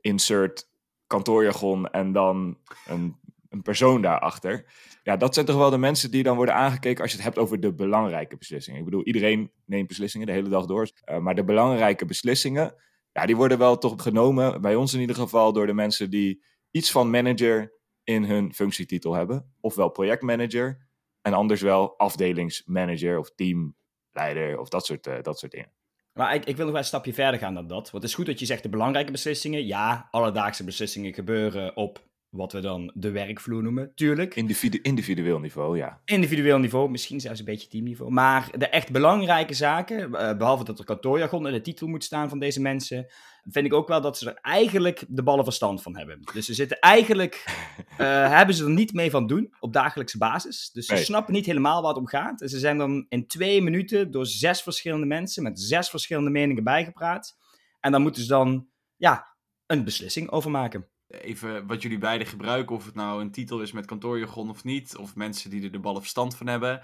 insert 0.00 0.70
kantoorjargon 1.06 1.90
en 1.90 2.12
dan 2.12 2.58
een, 2.86 3.16
een 3.48 3.62
persoon 3.62 4.02
daarachter. 4.02 4.66
Ja, 5.02 5.16
dat 5.16 5.34
zijn 5.34 5.46
toch 5.46 5.56
wel 5.56 5.70
de 5.70 5.78
mensen 5.78 6.10
die 6.10 6.22
dan 6.22 6.36
worden 6.36 6.54
aangekeken 6.54 7.02
als 7.02 7.10
je 7.10 7.16
het 7.16 7.26
hebt 7.26 7.38
over 7.38 7.60
de 7.60 7.74
belangrijke 7.74 8.36
beslissingen. 8.36 8.78
Ik 8.78 8.84
bedoel, 8.84 9.04
iedereen 9.04 9.50
neemt 9.64 9.88
beslissingen 9.88 10.26
de 10.26 10.32
hele 10.32 10.48
dag 10.48 10.66
door. 10.66 10.90
Eh, 11.04 11.18
maar 11.18 11.34
de 11.34 11.44
belangrijke 11.44 12.04
beslissingen, 12.04 12.74
ja, 13.12 13.26
die 13.26 13.36
worden 13.36 13.58
wel 13.58 13.78
toch 13.78 14.02
genomen, 14.02 14.60
bij 14.60 14.74
ons 14.74 14.94
in 14.94 15.00
ieder 15.00 15.16
geval, 15.16 15.52
door 15.52 15.66
de 15.66 15.74
mensen 15.74 16.10
die 16.10 16.44
iets 16.70 16.90
van 16.90 17.10
manager 17.10 17.72
in 18.04 18.24
hun 18.24 18.54
functietitel 18.54 19.14
hebben. 19.14 19.54
Ofwel 19.60 19.88
projectmanager 19.88 20.87
en 21.28 21.34
anders 21.34 21.60
wel 21.60 21.98
afdelingsmanager 21.98 23.18
of 23.18 23.30
teamleider 23.34 24.58
of 24.58 24.68
dat 24.68 24.86
soort, 24.86 25.06
eh, 25.06 25.22
dat 25.22 25.38
soort 25.38 25.52
dingen. 25.52 25.72
Maar 26.12 26.34
ik, 26.34 26.44
ik 26.44 26.56
wil 26.56 26.64
nog 26.64 26.72
wel 26.72 26.82
een 26.82 26.88
stapje 26.88 27.14
verder 27.14 27.40
gaan 27.40 27.54
dan 27.54 27.66
dat. 27.66 27.90
Want 27.90 28.02
het 28.02 28.04
is 28.04 28.14
goed 28.14 28.26
dat 28.26 28.38
je 28.38 28.46
zegt 28.46 28.62
de 28.62 28.68
belangrijke 28.68 29.12
beslissingen. 29.12 29.66
Ja, 29.66 30.08
alledaagse 30.10 30.64
beslissingen 30.64 31.14
gebeuren 31.14 31.76
op 31.76 32.06
wat 32.30 32.52
we 32.52 32.60
dan 32.60 32.90
de 32.94 33.10
werkvloer 33.10 33.62
noemen. 33.62 33.92
Tuurlijk. 33.94 34.34
Individu 34.34 34.78
individueel 34.82 35.38
niveau, 35.38 35.76
ja. 35.76 36.00
Individueel 36.04 36.58
niveau, 36.58 36.90
misschien 36.90 37.20
zelfs 37.20 37.38
een 37.38 37.44
beetje 37.44 37.68
teamniveau. 37.68 38.12
Maar 38.12 38.48
de 38.58 38.68
echt 38.68 38.92
belangrijke 38.92 39.54
zaken, 39.54 40.14
eh, 40.14 40.36
behalve 40.36 40.64
dat 40.64 40.78
er 40.78 40.84
kantoorjargon 40.84 41.46
in 41.46 41.52
de 41.52 41.60
titel 41.60 41.86
moet 41.86 42.04
staan 42.04 42.28
van 42.28 42.38
deze 42.38 42.60
mensen, 42.60 43.06
vind 43.50 43.66
ik 43.66 43.72
ook 43.72 43.88
wel 43.88 44.00
dat 44.00 44.18
ze 44.18 44.30
er 44.30 44.38
eigenlijk 44.40 45.04
de 45.08 45.22
ballen 45.22 45.44
verstand 45.44 45.82
van 45.82 45.96
hebben. 45.96 46.20
Dus 46.32 46.46
ze 46.46 46.54
zitten 46.54 46.78
eigenlijk, 46.78 47.44
eh, 47.98 48.30
hebben 48.30 48.54
ze 48.54 48.64
er 48.64 48.70
niet 48.70 48.92
mee 48.92 49.10
van 49.10 49.26
doen 49.26 49.54
op 49.60 49.72
dagelijkse 49.72 50.18
basis. 50.18 50.70
Dus 50.72 50.86
ze 50.86 50.92
Nee. 50.94 51.04
snappen 51.04 51.32
niet 51.32 51.46
helemaal 51.46 51.80
waar 51.80 51.90
het 51.90 52.00
om 52.00 52.06
gaat. 52.06 52.40
En 52.40 52.48
ze 52.48 52.58
zijn 52.58 52.78
dan 52.78 53.06
in 53.08 53.26
twee 53.26 53.62
minuten 53.62 54.10
door 54.10 54.26
zes 54.26 54.62
verschillende 54.62 55.06
mensen 55.06 55.42
met 55.42 55.60
zes 55.60 55.90
verschillende 55.90 56.30
meningen 56.30 56.64
bijgepraat. 56.64 57.36
En 57.80 57.92
dan 57.92 58.02
moeten 58.02 58.22
ze 58.22 58.28
dan, 58.28 58.68
ja, 58.96 59.36
een 59.66 59.84
beslissing 59.84 60.30
over 60.30 60.50
maken. 60.50 60.88
Even 61.08 61.66
wat 61.66 61.82
jullie 61.82 61.98
beiden 61.98 62.26
gebruiken, 62.26 62.76
of 62.76 62.84
het 62.84 62.94
nou 62.94 63.20
een 63.20 63.30
titel 63.30 63.60
is 63.60 63.72
met 63.72 63.86
kantoorjargon 63.86 64.50
of 64.50 64.64
niet, 64.64 64.96
of 64.96 65.14
mensen 65.14 65.50
die 65.50 65.62
er 65.62 65.72
de 65.72 65.78
ballen 65.80 66.00
verstand 66.00 66.36
van 66.36 66.46
hebben. 66.46 66.80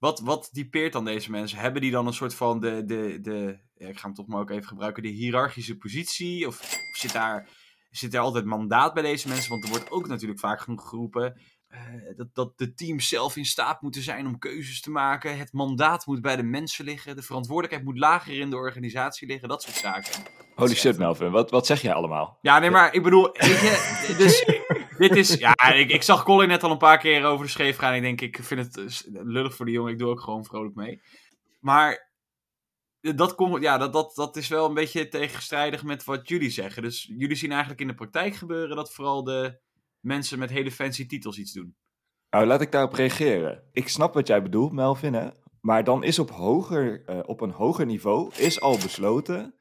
Wat, 0.00 0.20
wat 0.20 0.48
typeert 0.52 0.92
dan 0.92 1.04
deze 1.04 1.30
mensen? 1.30 1.58
Hebben 1.58 1.82
die 1.82 1.90
dan 1.90 2.06
een 2.06 2.12
soort 2.12 2.34
van 2.34 2.60
de, 2.60 2.84
de, 2.84 3.18
de 3.20 3.58
ja, 3.74 3.88
ik 3.88 3.98
ga 3.98 4.06
hem 4.06 4.14
toch 4.14 4.26
maar 4.26 4.40
ook 4.40 4.50
even 4.50 4.68
gebruiken, 4.68 5.02
de 5.02 5.08
hiërarchische 5.08 5.76
positie? 5.76 6.46
Of, 6.46 6.60
of 6.60 6.96
zit, 6.96 7.12
daar, 7.12 7.48
zit 7.90 8.14
er 8.14 8.20
altijd 8.20 8.44
mandaat 8.44 8.94
bij 8.94 9.02
deze 9.02 9.28
mensen? 9.28 9.50
Want 9.50 9.64
er 9.64 9.70
wordt 9.70 9.90
ook 9.90 10.08
natuurlijk 10.08 10.40
vaak 10.40 10.60
genoeg 10.60 10.88
geroepen 10.88 11.40
eh, 11.70 11.80
dat, 12.16 12.28
dat 12.32 12.58
de 12.58 12.74
teams 12.74 13.08
zelf 13.08 13.36
in 13.36 13.44
staat 13.44 13.82
moeten 13.82 14.02
zijn 14.02 14.26
om 14.26 14.38
keuzes 14.38 14.80
te 14.80 14.90
maken. 14.90 15.38
Het 15.38 15.52
mandaat 15.52 16.06
moet 16.06 16.20
bij 16.20 16.36
de 16.36 16.42
mensen 16.42 16.84
liggen. 16.84 17.16
De 17.16 17.22
verantwoordelijkheid 17.22 17.84
moet 17.84 17.98
lager 17.98 18.40
in 18.40 18.50
de 18.50 18.56
organisatie 18.56 19.28
liggen. 19.28 19.48
Dat 19.48 19.62
soort 19.62 19.76
zaken. 19.76 20.22
Holy 20.54 20.74
shit, 20.74 20.98
Melvin. 20.98 21.30
Wat, 21.30 21.50
wat 21.50 21.66
zeg 21.66 21.82
jij 21.82 21.92
allemaal? 21.92 22.38
Ja, 22.42 22.58
nee, 22.58 22.70
maar 22.70 22.94
ik 22.94 23.02
bedoel, 23.02 23.22
weet 23.32 23.60
je, 23.60 24.14
dus 24.18 24.44
dit 25.00 25.16
is, 25.16 25.34
ja, 25.34 25.72
ik, 25.72 25.90
ik 25.90 26.02
zag 26.02 26.24
Colin 26.24 26.48
net 26.48 26.62
al 26.62 26.70
een 26.70 26.78
paar 26.78 26.98
keer 26.98 27.24
over 27.24 27.44
de 27.44 27.50
scheef 27.50 27.76
gaan. 27.76 27.94
Ik 27.94 28.02
denk, 28.02 28.20
ik 28.20 28.38
vind 28.42 28.74
het 28.74 28.76
eh, 28.76 29.22
lullig 29.24 29.54
voor 29.54 29.66
die 29.66 29.74
jongen, 29.74 29.92
ik 29.92 29.98
doe 29.98 30.08
ook 30.08 30.20
gewoon 30.20 30.44
vrolijk 30.44 30.74
mee. 30.74 31.02
Maar 31.60 32.12
dat, 33.00 33.34
komt, 33.34 33.62
ja, 33.62 33.78
dat, 33.78 33.92
dat, 33.92 34.14
dat 34.14 34.36
is 34.36 34.48
wel 34.48 34.68
een 34.68 34.74
beetje 34.74 35.08
tegenstrijdig 35.08 35.82
met 35.82 36.04
wat 36.04 36.28
jullie 36.28 36.50
zeggen. 36.50 36.82
Dus 36.82 37.12
jullie 37.16 37.36
zien 37.36 37.50
eigenlijk 37.50 37.80
in 37.80 37.86
de 37.86 37.94
praktijk 37.94 38.34
gebeuren 38.34 38.76
dat 38.76 38.92
vooral 38.92 39.24
de 39.24 39.60
mensen 40.00 40.38
met 40.38 40.50
hele 40.50 40.70
fancy 40.70 41.06
titels 41.06 41.38
iets 41.38 41.52
doen. 41.52 41.76
Nou, 42.30 42.46
laat 42.46 42.60
ik 42.60 42.72
daarop 42.72 42.92
reageren. 42.92 43.68
Ik 43.72 43.88
snap 43.88 44.14
wat 44.14 44.26
jij 44.26 44.42
bedoelt, 44.42 44.72
Melvin, 44.72 45.14
hè? 45.14 45.28
Maar 45.60 45.84
dan 45.84 46.04
is 46.04 46.18
op, 46.18 46.30
hoger, 46.30 47.04
eh, 47.04 47.18
op 47.26 47.40
een 47.40 47.50
hoger 47.50 47.86
niveau 47.86 48.34
is 48.36 48.60
al 48.60 48.78
besloten 48.78 49.60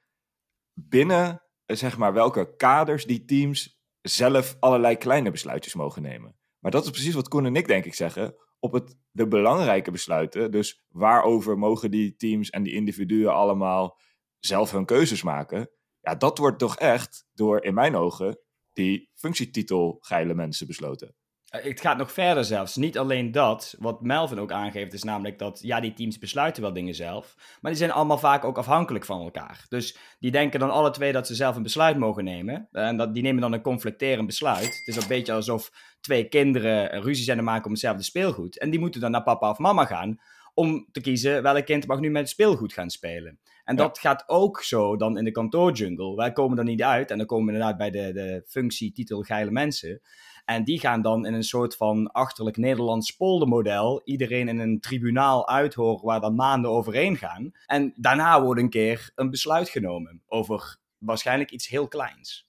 binnen 0.73 1.43
eh, 1.65 1.75
zeg 1.75 1.97
maar 1.97 2.13
welke 2.13 2.55
kaders 2.55 3.05
die 3.05 3.25
teams 3.25 3.78
zelf 4.01 4.57
allerlei 4.59 4.95
kleine 4.95 5.31
besluitjes 5.31 5.73
mogen 5.73 6.01
nemen. 6.01 6.35
Maar 6.59 6.71
dat 6.71 6.83
is 6.83 6.89
precies 6.89 7.13
wat 7.13 7.27
Koen 7.27 7.45
en 7.45 7.55
ik 7.55 7.67
denk 7.67 7.85
ik 7.85 7.93
zeggen. 7.93 8.35
Op 8.59 8.73
het, 8.73 8.97
de 9.11 9.27
belangrijke 9.27 9.91
besluiten, 9.91 10.51
dus 10.51 10.83
waarover 10.87 11.57
mogen 11.57 11.91
die 11.91 12.15
teams 12.15 12.49
en 12.49 12.63
die 12.63 12.73
individuen 12.73 13.33
allemaal 13.33 13.99
zelf 14.39 14.71
hun 14.71 14.85
keuzes 14.85 15.23
maken. 15.23 15.69
Ja, 16.01 16.15
dat 16.15 16.37
wordt 16.37 16.59
toch 16.59 16.77
echt 16.77 17.25
door, 17.33 17.63
in 17.63 17.73
mijn 17.73 17.95
ogen, 17.95 18.39
die 18.73 19.09
functietitel 19.13 19.97
geile 19.99 20.33
mensen 20.33 20.67
besloten. 20.67 21.15
Eh, 21.49 21.63
Het 21.63 21.81
gaat 21.81 21.97
nog 21.97 22.11
verder 22.11 22.43
zelfs. 22.45 22.75
Niet 22.75 22.97
alleen 22.97 23.31
dat, 23.31 23.75
wat 23.79 24.01
Melvin 24.01 24.39
ook 24.39 24.51
aangeeft, 24.51 24.93
is 24.93 25.03
namelijk 25.03 25.39
dat, 25.39 25.59
ja, 25.63 25.79
die 25.79 25.93
teams 25.93 26.17
besluiten 26.17 26.61
wel 26.61 26.73
dingen 26.73 26.95
zelf, 26.95 27.35
maar 27.61 27.71
die 27.71 27.79
zijn 27.79 27.91
allemaal 27.91 28.17
vaak 28.17 28.43
ook 28.43 28.57
afhankelijk 28.57 29.05
van 29.05 29.21
elkaar. 29.21 29.65
Dus 29.69 29.97
die 30.19 30.31
denken 30.31 30.59
dan 30.59 30.71
alle 30.71 30.91
twee 30.91 31.11
dat 31.11 31.27
ze 31.27 31.35
zelf 31.35 31.55
een 31.55 31.63
besluit 31.63 31.97
mogen 31.97 32.23
nemen. 32.23 32.67
En 32.71 32.97
dat, 32.97 33.13
die 33.13 33.23
nemen 33.23 33.41
dan 33.41 33.53
een 33.53 33.61
conflicterend 33.61 34.25
besluit. 34.25 34.65
Het 34.65 34.87
is 34.87 34.95
een 34.95 35.07
beetje 35.07 35.33
alsof 35.33 35.71
twee 36.01 36.27
kinderen 36.27 37.01
ruzie 37.01 37.23
zijn 37.25 37.37
te 37.37 37.43
maken 37.43 37.65
om 37.65 37.71
hetzelfde 37.71 38.03
speelgoed. 38.03 38.59
En 38.59 38.69
die 38.69 38.79
moeten 38.79 39.01
dan 39.01 39.11
naar 39.11 39.23
papa 39.23 39.49
of 39.49 39.57
mama 39.57 39.85
gaan 39.85 40.19
om 40.53 40.87
te 40.91 41.01
kiezen 41.01 41.41
welk 41.43 41.65
kind 41.65 41.87
mag 41.87 41.99
nu 41.99 42.09
met 42.09 42.21
het 42.21 42.29
speelgoed 42.31 42.73
gaan 42.73 42.89
spelen. 42.89 43.39
En 43.63 43.75
Ja. 43.75 43.81
dat 43.83 43.99
gaat 43.99 44.23
ook 44.27 44.61
zo 44.61 44.95
dan 44.97 45.17
in 45.17 45.23
de 45.23 45.31
kantoorjungle. 45.31 46.15
Wij 46.15 46.31
komen 46.31 46.57
er 46.57 46.63
niet 46.63 46.83
uit 46.83 47.11
en 47.11 47.17
dan 47.17 47.27
komen 47.27 47.45
we 47.45 47.51
inderdaad 47.51 47.77
bij 47.77 47.91
de, 47.91 48.13
de 48.13 48.43
functie, 48.47 48.91
titel, 48.91 49.21
geile 49.21 49.51
mensen. 49.51 50.01
En 50.49 50.63
die 50.63 50.79
gaan 50.79 51.01
dan 51.01 51.25
in 51.25 51.33
een 51.33 51.43
soort 51.43 51.75
van 51.75 52.11
achterlijk 52.11 52.57
Nederlands 52.57 53.11
poldermodel 53.11 54.01
iedereen 54.03 54.47
in 54.47 54.59
een 54.59 54.79
tribunaal 54.79 55.47
uithoren 55.47 56.05
waar 56.05 56.19
dan 56.19 56.35
maanden 56.35 56.71
overheen 56.71 57.17
gaan. 57.17 57.51
En 57.65 57.93
daarna 57.95 58.41
wordt 58.41 58.61
een 58.61 58.69
keer 58.69 59.11
een 59.15 59.29
besluit 59.29 59.69
genomen 59.69 60.21
over 60.27 60.77
waarschijnlijk 60.97 61.51
iets 61.51 61.67
heel 61.67 61.87
kleins. 61.87 62.45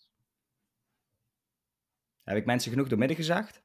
Heb 2.23 2.37
ik 2.37 2.47
mensen 2.47 2.71
genoeg 2.71 2.89
doormidden 2.89 3.17
gezegd? 3.17 3.61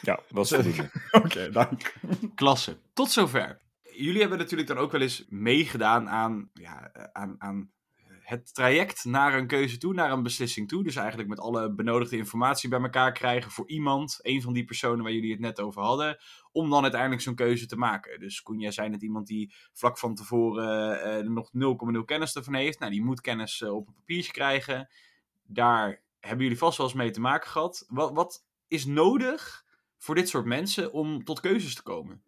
Ja, 0.00 0.20
was 0.28 0.48
voldoende. 0.54 0.90
Oké, 1.10 1.50
dank. 1.50 1.94
Klasse. 2.34 2.76
Tot 2.92 3.10
zover. 3.10 3.60
Jullie 3.82 4.20
hebben 4.20 4.38
natuurlijk 4.38 4.68
dan 4.68 4.78
ook 4.78 4.92
wel 4.92 5.00
eens 5.00 5.24
meegedaan 5.28 6.08
aan, 6.08 6.50
ja, 6.52 6.92
aan, 7.12 7.34
aan 7.38 7.72
het 8.28 8.54
traject 8.54 9.04
naar 9.04 9.34
een 9.34 9.46
keuze 9.46 9.78
toe, 9.78 9.94
naar 9.94 10.10
een 10.10 10.22
beslissing 10.22 10.68
toe. 10.68 10.84
Dus 10.84 10.96
eigenlijk 10.96 11.28
met 11.28 11.40
alle 11.40 11.72
benodigde 11.72 12.16
informatie 12.16 12.68
bij 12.68 12.80
elkaar 12.80 13.12
krijgen 13.12 13.50
voor 13.50 13.68
iemand, 13.68 14.18
een 14.22 14.42
van 14.42 14.52
die 14.52 14.64
personen 14.64 15.02
waar 15.02 15.12
jullie 15.12 15.30
het 15.30 15.40
net 15.40 15.60
over 15.60 15.82
hadden, 15.82 16.18
om 16.52 16.70
dan 16.70 16.82
uiteindelijk 16.82 17.22
zo'n 17.22 17.34
keuze 17.34 17.66
te 17.66 17.76
maken. 17.76 18.20
Dus 18.20 18.42
Koen, 18.42 18.58
jij 18.58 18.70
zei 18.70 18.88
net 18.88 19.02
iemand 19.02 19.26
die 19.26 19.54
vlak 19.72 19.98
van 19.98 20.14
tevoren 20.14 21.00
er 21.02 21.30
nog 21.30 21.50
0,0 21.96 22.04
kennis 22.04 22.34
ervan 22.34 22.54
heeft. 22.54 22.78
Nou, 22.78 22.92
die 22.92 23.04
moet 23.04 23.20
kennis 23.20 23.60
eh, 23.60 23.74
op 23.74 23.88
een 23.88 23.94
papiertje 23.94 24.32
krijgen. 24.32 24.88
Daar 25.46 26.02
hebben 26.20 26.42
jullie 26.42 26.58
vast 26.58 26.78
wel 26.78 26.86
eens 26.86 26.96
mee 26.96 27.10
te 27.10 27.20
maken 27.20 27.50
gehad. 27.50 27.84
Wat, 27.88 28.12
wat 28.12 28.44
is 28.66 28.84
nodig 28.84 29.64
voor 29.96 30.14
dit 30.14 30.28
soort 30.28 30.44
mensen 30.44 30.92
om 30.92 31.24
tot 31.24 31.40
keuzes 31.40 31.74
te 31.74 31.82
komen? 31.82 32.22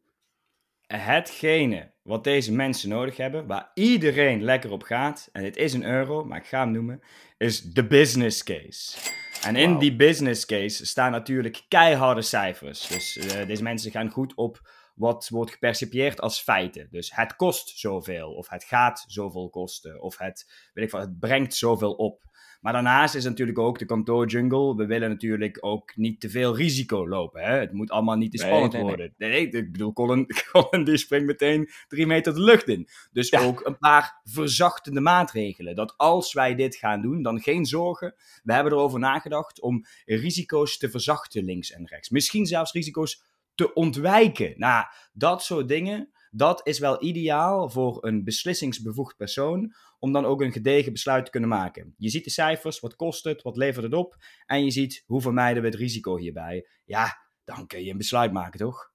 Hetgene 0.86 1.92
wat 2.10 2.24
deze 2.24 2.52
mensen 2.52 2.88
nodig 2.88 3.16
hebben, 3.16 3.46
waar 3.46 3.70
iedereen 3.74 4.42
lekker 4.42 4.72
op 4.72 4.82
gaat, 4.82 5.28
en 5.32 5.44
het 5.44 5.56
is 5.56 5.72
een 5.72 5.84
euro, 5.84 6.24
maar 6.24 6.38
ik 6.38 6.46
ga 6.46 6.60
hem 6.60 6.70
noemen, 6.70 7.02
is 7.38 7.62
de 7.62 7.86
business 7.86 8.42
case. 8.42 8.96
En 9.42 9.56
in 9.56 9.78
die 9.78 9.96
business 9.96 10.46
case 10.46 10.86
staan 10.86 11.10
natuurlijk 11.10 11.62
keiharde 11.68 12.22
cijfers. 12.22 12.86
Dus 12.86 13.18
eh, 13.18 13.46
deze 13.46 13.62
mensen 13.62 13.90
gaan 13.90 14.10
goed 14.10 14.34
op 14.34 14.60
wat 14.94 15.28
wordt 15.28 15.50
gepercipieerd 15.50 16.20
als 16.20 16.40
feiten. 16.40 16.88
Dus 16.90 17.14
het 17.14 17.36
kost 17.36 17.78
zoveel, 17.78 18.32
of 18.32 18.48
het 18.48 18.64
gaat 18.64 19.04
zoveel 19.06 19.50
kosten, 19.50 20.02
of 20.02 20.18
het, 20.18 20.70
weet 20.72 20.84
ik 20.84 20.90
wat, 20.90 21.00
het 21.00 21.18
brengt 21.18 21.54
zoveel 21.54 21.92
op. 21.92 22.28
Maar 22.60 22.72
daarnaast 22.72 23.14
is 23.14 23.24
natuurlijk 23.24 23.58
ook 23.58 23.78
de 23.78 23.84
kantoorjungle. 23.84 24.76
We 24.76 24.86
willen 24.86 25.08
natuurlijk 25.08 25.58
ook 25.60 25.96
niet 25.96 26.20
te 26.20 26.30
veel 26.30 26.56
risico 26.56 27.08
lopen. 27.08 27.42
Hè? 27.42 27.58
Het 27.58 27.72
moet 27.72 27.90
allemaal 27.90 28.16
niet 28.16 28.30
te 28.30 28.38
spannend 28.38 28.72
nee, 28.72 28.82
nee. 28.82 28.90
worden. 28.90 29.14
Nee, 29.16 29.30
nee, 29.30 29.62
ik 29.62 29.72
bedoel, 29.72 29.92
Colin, 29.92 30.26
Colin 30.52 30.84
die 30.84 30.96
springt 30.96 31.26
meteen 31.26 31.70
drie 31.88 32.06
meter 32.06 32.34
de 32.34 32.40
lucht 32.40 32.68
in. 32.68 32.88
Dus 33.12 33.28
Ja. 33.28 33.40
ook 33.40 33.66
een 33.66 33.78
paar 33.78 34.20
verzachtende 34.24 35.00
maatregelen. 35.00 35.74
Dat 35.74 35.94
als 35.96 36.32
wij 36.32 36.54
dit 36.54 36.76
gaan 36.76 37.02
doen, 37.02 37.22
dan 37.22 37.40
geen 37.40 37.66
zorgen. 37.66 38.14
We 38.42 38.52
hebben 38.52 38.72
erover 38.72 38.98
nagedacht 38.98 39.60
om 39.60 39.84
risico's 40.04 40.78
te 40.78 40.90
verzachten 40.90 41.44
links 41.44 41.72
en 41.72 41.86
rechts. 41.86 42.08
Misschien 42.10 42.46
zelfs 42.46 42.72
risico's 42.72 43.22
te 43.60 43.72
ontwijken. 43.72 44.52
Nou, 44.56 44.84
dat 45.12 45.42
soort 45.42 45.68
dingen, 45.68 46.10
dat 46.30 46.60
is 46.66 46.78
wel 46.78 47.02
ideaal 47.02 47.70
voor 47.70 48.06
een 48.06 48.24
beslissingsbevoegd 48.24 49.16
persoon 49.16 49.74
om 49.98 50.12
dan 50.12 50.24
ook 50.24 50.40
een 50.40 50.52
gedegen 50.52 50.92
besluit 50.92 51.24
te 51.24 51.30
kunnen 51.30 51.48
maken. 51.48 51.94
Je 51.96 52.08
ziet 52.08 52.24
de 52.24 52.30
cijfers, 52.30 52.80
wat 52.80 52.96
kost 52.96 53.24
het, 53.24 53.42
wat 53.42 53.56
levert 53.56 53.84
het 53.84 53.94
op, 53.94 54.16
en 54.46 54.64
je 54.64 54.70
ziet 54.70 55.02
hoe 55.06 55.20
vermijden 55.20 55.62
we 55.62 55.68
het 55.68 55.78
risico 55.78 56.16
hierbij. 56.16 56.66
Ja, 56.84 57.18
dan 57.44 57.66
kun 57.66 57.84
je 57.84 57.90
een 57.90 57.96
besluit 57.96 58.32
maken, 58.32 58.58
toch? 58.58 58.92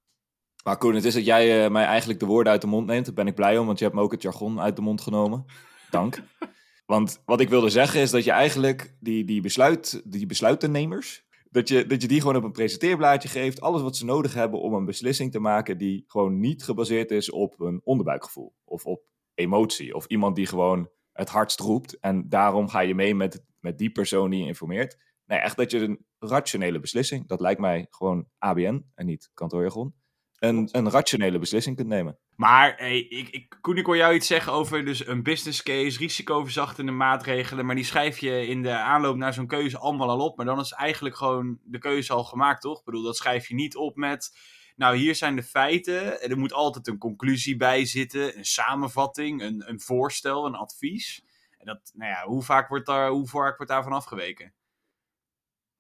Maar 0.64 0.78
Koen, 0.78 0.96
het 0.96 1.06
is 1.06 1.14
dat 1.14 1.26
jij 1.26 1.66
eh, 1.66 1.72
mij 1.72 1.86
eigenlijk 1.86 2.20
de 2.20 2.26
woorden 2.26 2.52
uit 2.52 2.62
de 2.62 2.68
mond 2.68 2.88
neemt. 2.88 3.06
Daar 3.06 3.14
ben 3.14 3.28
ik 3.28 3.36
blij 3.36 3.58
om, 3.58 3.66
want 3.66 3.78
je 3.78 3.84
hebt 3.84 3.98
me 3.98 4.04
ook 4.04 4.12
het 4.12 4.22
jargon 4.22 4.60
uit 4.60 4.76
de 4.76 4.82
mond 4.82 5.02
genomen. 5.02 5.46
Dank. 5.90 6.24
want 6.86 7.22
wat 7.26 7.40
ik 7.40 7.50
wilde 7.50 7.70
zeggen 7.70 8.02
is 8.02 8.12
dat 8.12 8.24
je 8.24 8.32
eigenlijk 8.32 8.96
die, 9.00 9.26
die, 9.26 9.42
besluit, 9.42 10.02
die 10.06 10.26
besluitennemers... 10.26 11.25
Dat 11.56 11.68
je, 11.68 11.86
dat 11.86 12.02
je 12.02 12.08
die 12.08 12.22
gewoon 12.22 12.36
op 12.36 12.44
een 12.44 12.52
presenteerblaadje 12.52 13.30
geeft. 13.30 13.62
Alles 13.62 13.82
wat 13.82 13.96
ze 13.96 14.06
nodig 14.06 14.34
hebben 14.34 14.60
om 14.60 14.74
een 14.74 14.86
beslissing 14.86 15.32
te 15.32 15.40
maken... 15.40 15.78
die 15.78 16.04
gewoon 16.08 16.40
niet 16.40 16.64
gebaseerd 16.64 17.12
is 17.12 17.32
op 17.32 17.60
een 17.60 17.82
onderbuikgevoel. 17.84 18.56
Of 18.64 18.86
op 18.86 19.04
emotie. 19.34 19.96
Of 19.96 20.06
iemand 20.06 20.36
die 20.36 20.46
gewoon 20.46 20.90
het 21.12 21.30
hardst 21.30 21.60
roept. 21.60 22.00
En 22.00 22.30
daarom 22.30 22.68
ga 22.70 22.80
je 22.80 22.96
mee 22.96 23.16
met, 23.16 23.44
met 23.60 23.78
die 23.78 23.92
persoon 23.92 24.30
die 24.30 24.40
je 24.40 24.46
informeert. 24.46 24.98
Nee, 25.26 25.40
echt 25.40 25.58
dat 25.58 25.72
je 25.72 25.80
een 25.80 26.06
rationele 26.20 26.80
beslissing... 26.80 27.28
Dat 27.28 27.40
lijkt 27.40 27.62
mij 27.62 27.88
gewoon 27.90 28.28
ABN 28.38 28.86
en 28.96 29.06
niet 29.06 29.32
kantoorjargon 29.34 29.94
een, 30.40 30.70
een 30.72 30.90
rationele 30.90 31.40
beslissing 31.40 31.76
kunt 31.76 31.88
nemen. 31.88 32.18
Maar 32.36 32.74
hey, 32.78 33.00
ik, 33.00 33.30
ik, 33.30 33.58
Koen, 33.62 33.78
ik 33.78 33.86
hoor 33.86 33.98
jou 33.98 34.14
iets 34.14 34.28
zeggen 34.28 34.52
over 34.52 34.86
dus 34.86 35.08
een 35.08 35.24
business 35.24 35.64
case, 35.64 35.98
risicoverzachtende 35.98 36.92
maatregelen. 36.92 37.66
Maar 37.66 37.76
die 37.76 37.86
schrijf 37.86 38.18
je 38.18 38.48
in 38.48 38.62
de 38.62 38.78
aanloop 38.78 39.16
naar 39.16 39.34
zo'n 39.34 39.48
keuze 39.48 39.78
allemaal 39.78 40.10
al 40.10 40.26
op. 40.26 40.38
Maar 40.38 40.46
dan 40.46 40.60
is 40.60 40.72
eigenlijk 40.72 41.16
gewoon 41.16 41.60
de 41.64 41.78
keuze 41.78 42.14
al 42.14 42.24
gemaakt, 42.24 42.62
toch? 42.62 42.80
Ik 42.80 42.86
bedoel, 42.86 43.04
dat 43.04 43.18
schrijf 43.18 43.48
je 43.48 43.56
niet 43.56 43.76
op 43.76 43.96
met. 43.96 44.38
Nou, 44.76 44.96
hier 44.96 45.16
zijn 45.16 45.36
de 45.36 45.44
feiten. 45.44 46.22
Er 46.22 46.38
moet 46.38 46.54
altijd 46.54 46.88
een 46.88 46.98
conclusie 46.98 47.56
bij 47.56 47.86
zitten, 47.86 48.38
een 48.38 48.46
samenvatting, 48.46 49.42
een, 49.42 49.70
een 49.70 49.80
voorstel, 49.80 50.46
een 50.46 50.56
advies. 50.56 51.24
En 51.58 51.66
dat, 51.66 51.92
nou 51.94 52.12
ja, 52.12 52.26
hoe 52.26 52.44
vaak 52.44 52.70
wordt, 52.70 52.86
daar, 52.86 53.10
hoe 53.10 53.28
vaak 53.28 53.58
wordt 53.58 53.72
daarvan 53.72 53.92
afgeweken? 53.92 54.54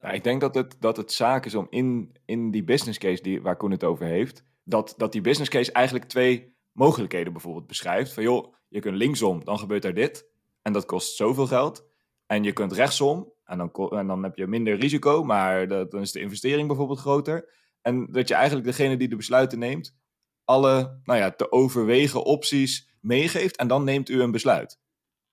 Nou, 0.06 0.18
ik 0.18 0.24
denk 0.24 0.42
dat 0.42 0.56
het, 0.56 0.76
dat 0.80 0.98
het 0.98 1.12
zaak 1.12 1.46
is 1.46 1.56
om 1.56 1.68
in, 1.70 2.16
in 2.26 2.52
die 2.52 2.64
business 2.64 2.98
case 2.98 3.22
die, 3.22 3.42
waar 3.42 3.58
Koen 3.58 3.72
het 3.72 3.84
over 3.84 4.06
heeft, 4.06 4.44
dat, 4.64 4.94
dat 4.98 5.12
die 5.12 5.22
business 5.22 5.50
case 5.50 5.72
eigenlijk 5.72 6.06
twee 6.06 6.56
mogelijkheden 6.72 7.34
bijvoorbeeld 7.34 7.68
beschrijft. 7.68 8.14
Van 8.14 8.24
joh, 8.24 8.54
je 8.68 8.80
kunt 8.80 8.98
linksom, 8.98 9.44
dan 9.44 9.60
gebeurt 9.60 9.86
er 9.86 9.94
dit. 9.94 10.28
En 10.62 10.74
dat 10.74 10.86
kost 10.86 11.16
zoveel 11.16 11.48
geld. 11.48 11.86
En 12.26 12.44
je 12.44 12.52
kunt 12.52 12.72
rechtsom, 12.72 13.34
en 13.44 13.58
dan, 13.58 13.72
en 13.90 14.08
dan 14.08 14.24
heb 14.24 14.36
je 14.36 14.48
minder 14.48 14.76
risico, 14.76 15.24
maar 15.24 15.68
dat, 15.68 15.92
dan 15.92 16.02
is 16.02 16.12
de 16.12 16.20
investering 16.20 16.68
bijvoorbeeld 16.68 17.00
groter. 17.00 17.50
En 17.82 18.08
dat 18.12 18.28
je 18.28 18.34
eigenlijk 18.34 18.66
degene 18.66 18.98
die 18.98 19.08
de 19.08 19.16
besluiten 19.16 19.60
neemt, 19.60 19.96
alle 20.44 21.00
nou 21.04 21.20
ja, 21.20 21.32
te 21.32 21.52
overwegen 21.52 22.24
opties 22.24 22.90
meegeeft 23.02 23.56
en 23.56 23.68
dan 23.68 23.84
neemt 23.84 24.10
u 24.10 24.22
een 24.22 24.32
besluit. 24.32 24.80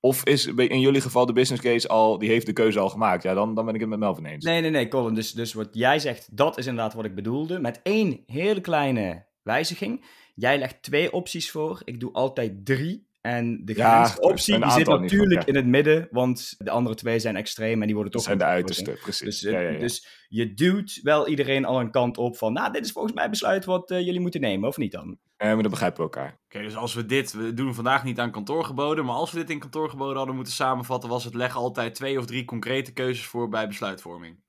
Of 0.05 0.25
is 0.25 0.47
in 0.47 0.81
jullie 0.81 1.01
geval 1.01 1.27
de 1.27 1.33
business 1.33 1.63
case 1.63 1.89
al, 1.89 2.19
die 2.19 2.29
heeft 2.29 2.47
de 2.47 2.53
keuze 2.53 2.79
al 2.79 2.89
gemaakt? 2.89 3.23
Ja, 3.23 3.35
dan, 3.35 3.55
dan 3.55 3.65
ben 3.65 3.75
ik 3.75 3.81
het 3.81 3.89
met 3.89 3.99
Melvin 3.99 4.27
eens. 4.27 4.45
Nee, 4.45 4.61
nee, 4.61 4.71
nee, 4.71 4.89
Colin. 4.89 5.15
Dus, 5.15 5.33
dus 5.33 5.53
wat 5.53 5.69
jij 5.73 5.99
zegt, 5.99 6.37
dat 6.37 6.59
is 6.59 6.67
inderdaad 6.67 6.95
wat 6.95 7.05
ik 7.05 7.15
bedoelde. 7.15 7.59
Met 7.59 7.81
één 7.83 8.23
hele 8.27 8.61
kleine 8.61 9.25
wijziging. 9.43 10.05
Jij 10.35 10.59
legt 10.59 10.83
twee 10.83 11.13
opties 11.13 11.51
voor. 11.51 11.83
Ik 11.85 12.01
doe 12.01 12.13
altijd 12.13 12.65
drie. 12.65 13.11
En 13.21 13.65
de 13.65 13.75
Ja, 13.77 14.15
optie 14.21 14.59
die 14.59 14.71
zit 14.71 14.87
natuurlijk 14.87 15.45
in 15.45 15.55
het 15.55 15.67
midden. 15.67 16.09
Want 16.11 16.55
de 16.59 16.71
andere 16.71 16.95
twee 16.95 17.19
zijn 17.19 17.37
extreem 17.37 17.81
en 17.81 17.87
die 17.87 17.95
worden 17.95 18.13
Dat 18.13 18.23
toch... 18.23 18.31
zijn 18.31 18.39
de 18.39 18.55
uiterste, 18.55 18.91
precies. 19.03 19.41
Dus, 19.41 19.53
ja, 19.53 19.61
ja, 19.61 19.71
ja. 19.71 19.79
dus 19.79 20.07
je 20.29 20.55
duwt 20.55 21.01
wel 21.03 21.29
iedereen 21.29 21.65
al 21.65 21.81
een 21.81 21.91
kant 21.91 22.19
op 22.19 22.37
van... 22.37 22.53
Nou, 22.53 22.73
dit 22.73 22.85
is 22.85 22.93
volgens 22.93 23.15
mij 23.15 23.31
besluit 23.31 23.65
wat 23.65 23.91
eh, 23.91 24.05
jullie 24.05 24.21
moeten 24.21 24.41
nemen, 24.41 24.69
of 24.69 24.77
niet 24.77 24.93
dan? 24.93 25.19
Eh, 25.43 25.53
maar 25.53 25.63
dan 25.63 25.71
begrijpen 25.71 25.97
we 25.97 26.03
elkaar. 26.03 26.39
Oké, 26.45 26.63
dus 26.63 26.77
als 26.77 26.95
we 26.95 27.07
dit, 27.07 27.33
we 27.33 27.55
doen 27.55 27.75
vandaag 27.75 28.05
niet 28.05 28.19
aan 28.19 28.31
kantoorgeboden, 28.31 29.05
maar 29.05 29.15
als 29.15 29.33
we 29.33 29.39
dit 29.39 29.51
in 29.51 29.59
kantoorgeboden 29.59 30.17
hadden 30.17 30.35
moeten 30.35 30.53
samenvatten, 30.53 31.09
was 31.09 31.25
het 31.25 31.35
leg 31.35 31.57
altijd 31.57 31.95
twee 31.95 32.19
of 32.19 32.27
drie 32.27 32.45
concrete 32.45 32.93
keuzes 32.93 33.27
voor 33.27 33.49
bij 33.49 33.69
besluitvorming. 33.69 34.41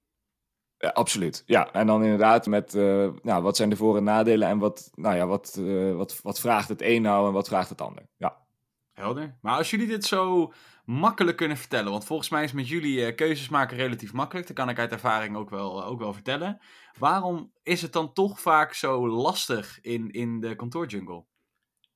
Ja, 0.78 0.90
absoluut. 0.90 1.44
Ja, 1.46 1.72
en 1.72 1.88
dan 1.88 2.04
inderdaad 2.04 2.46
met 2.46 2.76
eh, 2.76 3.08
nou, 3.22 3.44
wat 3.44 3.56
zijn 3.56 3.70
de 3.70 3.76
voor- 3.76 3.98
en 3.98 4.04
nadelen 4.04 4.48
en 4.48 4.58
wat, 4.58 4.92
nou 4.96 5.16
ja, 5.16 5.28
wat, 5.28 5.58
eh, 5.60 5.96
wat, 5.96 6.20
wat 6.22 6.40
vraagt 6.40 6.70
het 6.70 6.82
een 6.82 7.02
nou 7.02 7.28
en 7.28 7.34
wat 7.34 7.48
vraagt 7.48 7.70
het 7.70 7.82
ander. 7.82 8.04
Ja. 8.18 8.38
Helder. 8.92 9.38
Maar 9.42 9.58
als 9.58 9.70
jullie 9.70 9.88
dit 9.88 10.06
zo 10.06 10.54
makkelijk 10.84 11.38
kunnen 11.38 11.58
vertellen, 11.58 11.92
want 11.92 12.06
volgens 12.06 12.30
mij 12.30 12.44
is 12.44 12.52
met 12.52 12.68
jullie 12.68 13.06
eh, 13.06 13.16
keuzes 13.16 13.50
maken 13.50 13.78
relatief 13.78 14.14
makkelijk, 14.14 14.48
dat 14.48 14.56
kan 14.56 14.70
ik 14.70 14.80
uit 14.80 14.92
ervaring 14.92 15.36
ook 15.36 15.50
wel, 15.50 15.86
ook 15.86 16.00
wel 16.00 16.14
vertellen. 16.14 16.62
Waarom 16.98 17.52
is 17.64 17.82
het 17.82 17.94
dan 17.94 18.14
toch 18.14 18.40
vaak 18.42 18.74
zo 18.74 19.08
lastig 19.08 19.80
in, 19.82 20.12
in 20.12 20.40
de 20.40 20.56
kantoorjungle? 20.56 21.26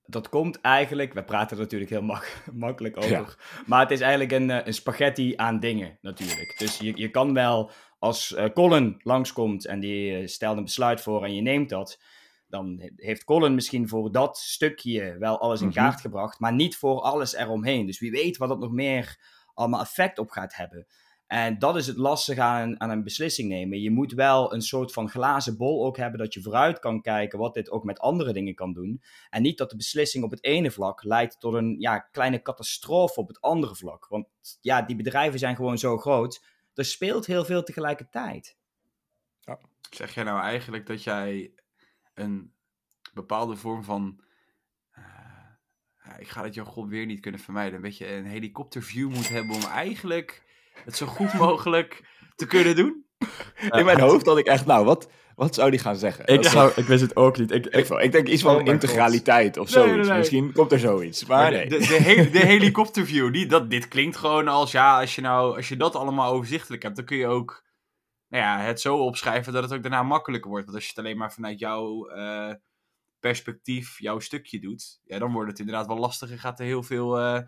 Dat 0.06 0.30
komt 0.30 0.62
eigenlijk, 0.62 1.14
we 1.14 1.24
praten 1.24 1.58
er 1.58 1.64
natuurlijk 1.64 1.92
heel 1.92 2.02
mak- 2.02 2.44
makkelijk 2.54 2.98
over, 2.98 3.10
Ja. 3.10 3.26
maar 3.66 3.80
het 3.80 3.92
is 3.92 4.02
eigenlijk 4.02 4.32
een, 4.32 4.50
eh, 4.52 4.66
een 4.66 4.74
spaghetti 4.74 5.34
aan 5.36 5.60
dingen 5.60 5.98
natuurlijk. 6.02 6.56
Dus 6.58 6.78
je, 6.78 6.92
je 6.96 7.10
kan 7.10 7.34
wel, 7.34 7.72
als 8.00 8.34
eh, 8.34 8.46
Colin 8.54 8.96
langskomt 9.04 9.66
en 9.66 9.80
die 9.80 10.18
eh, 10.18 10.28
stelt 10.28 10.58
een 10.58 10.64
besluit 10.64 11.02
voor 11.02 11.24
en 11.24 11.36
je 11.36 11.42
neemt 11.42 11.70
dat, 11.70 12.02
dan 12.48 12.78
he- 12.80 12.92
heeft 12.96 13.24
Colin 13.24 13.56
misschien 13.56 13.88
voor 13.88 14.12
dat 14.12 14.38
stukje 14.38 15.18
wel 15.18 15.40
alles 15.40 15.62
in 15.62 15.68
Mhm. 15.68 15.76
kaart 15.76 16.02
gebracht, 16.02 16.40
maar 16.40 16.54
niet 16.54 16.78
voor 16.78 17.02
alles 17.02 17.34
eromheen. 17.34 17.86
Dus 17.86 18.00
wie 18.00 18.12
weet 18.12 18.38
wat 18.38 18.50
dat 18.50 18.60
nog 18.60 18.72
meer 18.72 19.20
allemaal 19.54 19.82
effect 19.82 20.20
op 20.20 20.30
gaat 20.30 20.56
hebben. 20.56 20.88
En 21.28 21.60
dat 21.60 21.76
is 21.76 21.88
het 21.88 21.98
lastige 21.98 22.42
aan, 22.42 22.82
aan 22.82 22.90
een 22.90 23.04
beslissing 23.04 23.50
nemen. 23.50 23.82
Je 23.82 23.92
moet 23.92 24.14
wel 24.14 24.54
een 24.54 24.62
soort 24.62 24.92
van 24.94 25.10
glazen 25.10 25.58
bol 25.58 25.86
ook 25.86 25.98
hebben 25.98 26.20
dat 26.20 26.34
je 26.34 26.42
vooruit 26.42 26.80
kan 26.80 27.02
kijken 27.02 27.40
wat 27.40 27.54
dit 27.54 27.70
ook 27.70 27.84
met 27.84 28.00
andere 28.00 28.34
dingen 28.34 28.56
kan 28.56 28.74
doen. 28.74 29.02
En 29.30 29.42
niet 29.42 29.58
dat 29.58 29.70
de 29.70 29.76
beslissing 29.76 30.24
op 30.24 30.32
het 30.32 30.44
ene 30.44 30.72
vlak 30.72 31.04
leidt 31.04 31.40
tot 31.40 31.54
een 31.54 31.76
ja, 31.80 32.00
kleine 32.00 32.42
catastrofe 32.42 33.20
op 33.20 33.28
het 33.28 33.42
andere 33.42 33.76
vlak. 33.76 34.08
Want 34.10 34.28
ja, 34.62 34.82
die 34.82 34.96
bedrijven 34.96 35.40
zijn 35.40 35.56
gewoon 35.56 35.78
zo 35.78 35.98
groot. 35.98 36.46
Er 36.74 36.86
speelt 36.86 37.26
heel 37.26 37.46
veel 37.46 37.64
tegelijkertijd. 37.64 38.58
Zeg 39.90 40.14
jij 40.14 40.24
nou 40.24 40.42
eigenlijk 40.42 40.86
dat 40.86 41.04
jij 41.04 41.52
een 42.18 42.54
bepaalde 43.14 43.56
vorm 43.56 43.84
van. 43.84 44.20
eh, 44.92 45.04
ja, 46.04 46.18
ik 46.18 46.28
ga 46.28 46.44
het 46.44 46.54
jargon 46.54 46.90
weer 46.90 47.06
niet 47.06 47.20
kunnen 47.20 47.40
vermijden. 47.40 47.76
Een 47.76 47.82
beetje 47.82 48.14
een 48.14 48.26
helikopterview 48.26 49.10
moet 49.10 49.30
hebben 49.30 49.56
om 49.56 49.62
eigenlijk 49.64 50.44
het 50.86 50.96
zo 50.96 51.06
goed 51.06 51.34
mogelijk 51.48 52.04
te 52.36 52.48
kunnen 52.48 52.76
doen? 52.76 53.06
In 53.70 53.86
mijn 53.86 54.00
hoofd 54.00 54.26
had 54.26 54.38
ik 54.38 54.46
echt, 54.46 54.66
nou, 54.66 54.86
wat, 54.86 55.10
wat 55.36 55.56
zou 55.56 55.70
die 55.70 55.80
gaan 55.80 55.96
zeggen? 55.96 56.28
Ik, 56.28 56.42
Dat- 56.44 56.52
zou, 56.52 56.72
ik 56.76 56.86
wist 56.86 57.02
het 57.02 57.16
ook 57.16 57.38
niet. 57.38 57.52
Ik, 57.52 57.66
ik, 57.66 58.12
denk 58.12 58.28
iets 58.28 58.42
van 58.42 58.56
Oh 58.56 58.66
integraliteit 58.66 59.58
of 59.58 59.76
Nee, 59.76 59.84
nee, 59.84 59.92
zoiets. 59.94 60.08
nee. 60.10 60.18
Misschien 60.18 60.52
komt 60.54 60.72
er 60.72 60.80
zoiets. 60.80 61.26
Maar 61.26 61.38
Maar 61.42 61.52
nee. 61.52 61.70
de, 61.70 61.78
de, 61.78 61.88
de, 61.88 61.94
he- 62.02 62.30
de 62.30 62.46
helikopterview, 62.46 63.34
die, 63.34 63.46
dat, 63.46 63.70
dit 63.70 63.88
klinkt 63.88 64.18
gewoon 64.18 64.48
als, 64.48 64.72
ja, 64.72 65.00
als 65.00 65.16
je, 65.16 65.22
nou, 65.22 65.56
als 65.56 65.70
je 65.70 65.78
dat 65.78 65.96
allemaal 65.96 66.34
overzichtelijk 66.34 66.84
hebt, 66.84 66.96
dan 66.96 67.06
kun 67.06 67.18
je 67.18 67.28
ook 67.28 67.66
nou 68.30 68.44
ja, 68.44 68.60
het 68.60 68.82
zo 68.82 68.98
opschrijven 68.98 69.54
dat 69.54 69.64
het 69.64 69.74
ook 69.74 69.82
daarna 69.82 70.04
makkelijker 70.04 70.50
wordt. 70.50 70.66
Want 70.66 70.78
als 70.78 70.86
je 70.86 70.94
het 70.96 71.06
alleen 71.06 71.18
maar 71.18 71.34
vanuit 71.34 71.60
jouw 71.60 72.08
eh, 72.08 72.54
perspectief, 73.20 74.00
jouw 74.00 74.20
stukje 74.20 74.60
doet, 74.60 75.00
ja, 75.04 75.20
dan 75.20 75.32
wordt 75.32 75.50
het 75.50 75.60
inderdaad 75.60 75.88
wel 75.88 75.98
lastig 75.98 76.32
en 76.32 76.38
gaat 76.40 76.60
er 76.60 76.66
heel 76.66 76.84
veel 76.84 77.20
eh, 77.20 77.42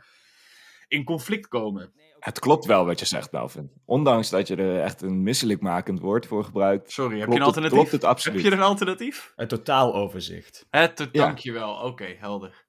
in 0.87 1.03
conflict 1.03 1.47
komen. 1.47 1.93
Het 2.19 2.39
klopt 2.39 2.65
wel 2.65 2.85
wat 2.85 2.99
je 2.99 3.05
zegt, 3.05 3.31
Melvin. 3.31 3.71
Ondanks 3.85 4.29
dat 4.29 4.47
je 4.47 4.55
er 4.55 4.81
echt 4.81 5.01
een 5.01 5.23
misselijkmakend 5.23 5.99
woord 5.99 6.25
voor 6.25 6.43
gebruikt, 6.43 6.91
Sorry, 6.91 7.19
heb 7.19 7.27
je 7.27 7.33
een 7.33 7.37
het, 7.39 7.45
alternatief? 7.47 7.77
klopt 7.77 7.91
het 7.91 8.01
heb 8.01 8.11
absoluut. 8.11 8.41
je 8.41 8.51
een 8.51 8.61
alternatief? 8.61 9.33
Een 9.35 9.47
totaaloverzicht. 9.47 10.65
Het, 10.69 10.99
Ja. 10.99 11.07
dankjewel. 11.11 11.73
Oké, 11.73 12.15
helder. 12.19 12.65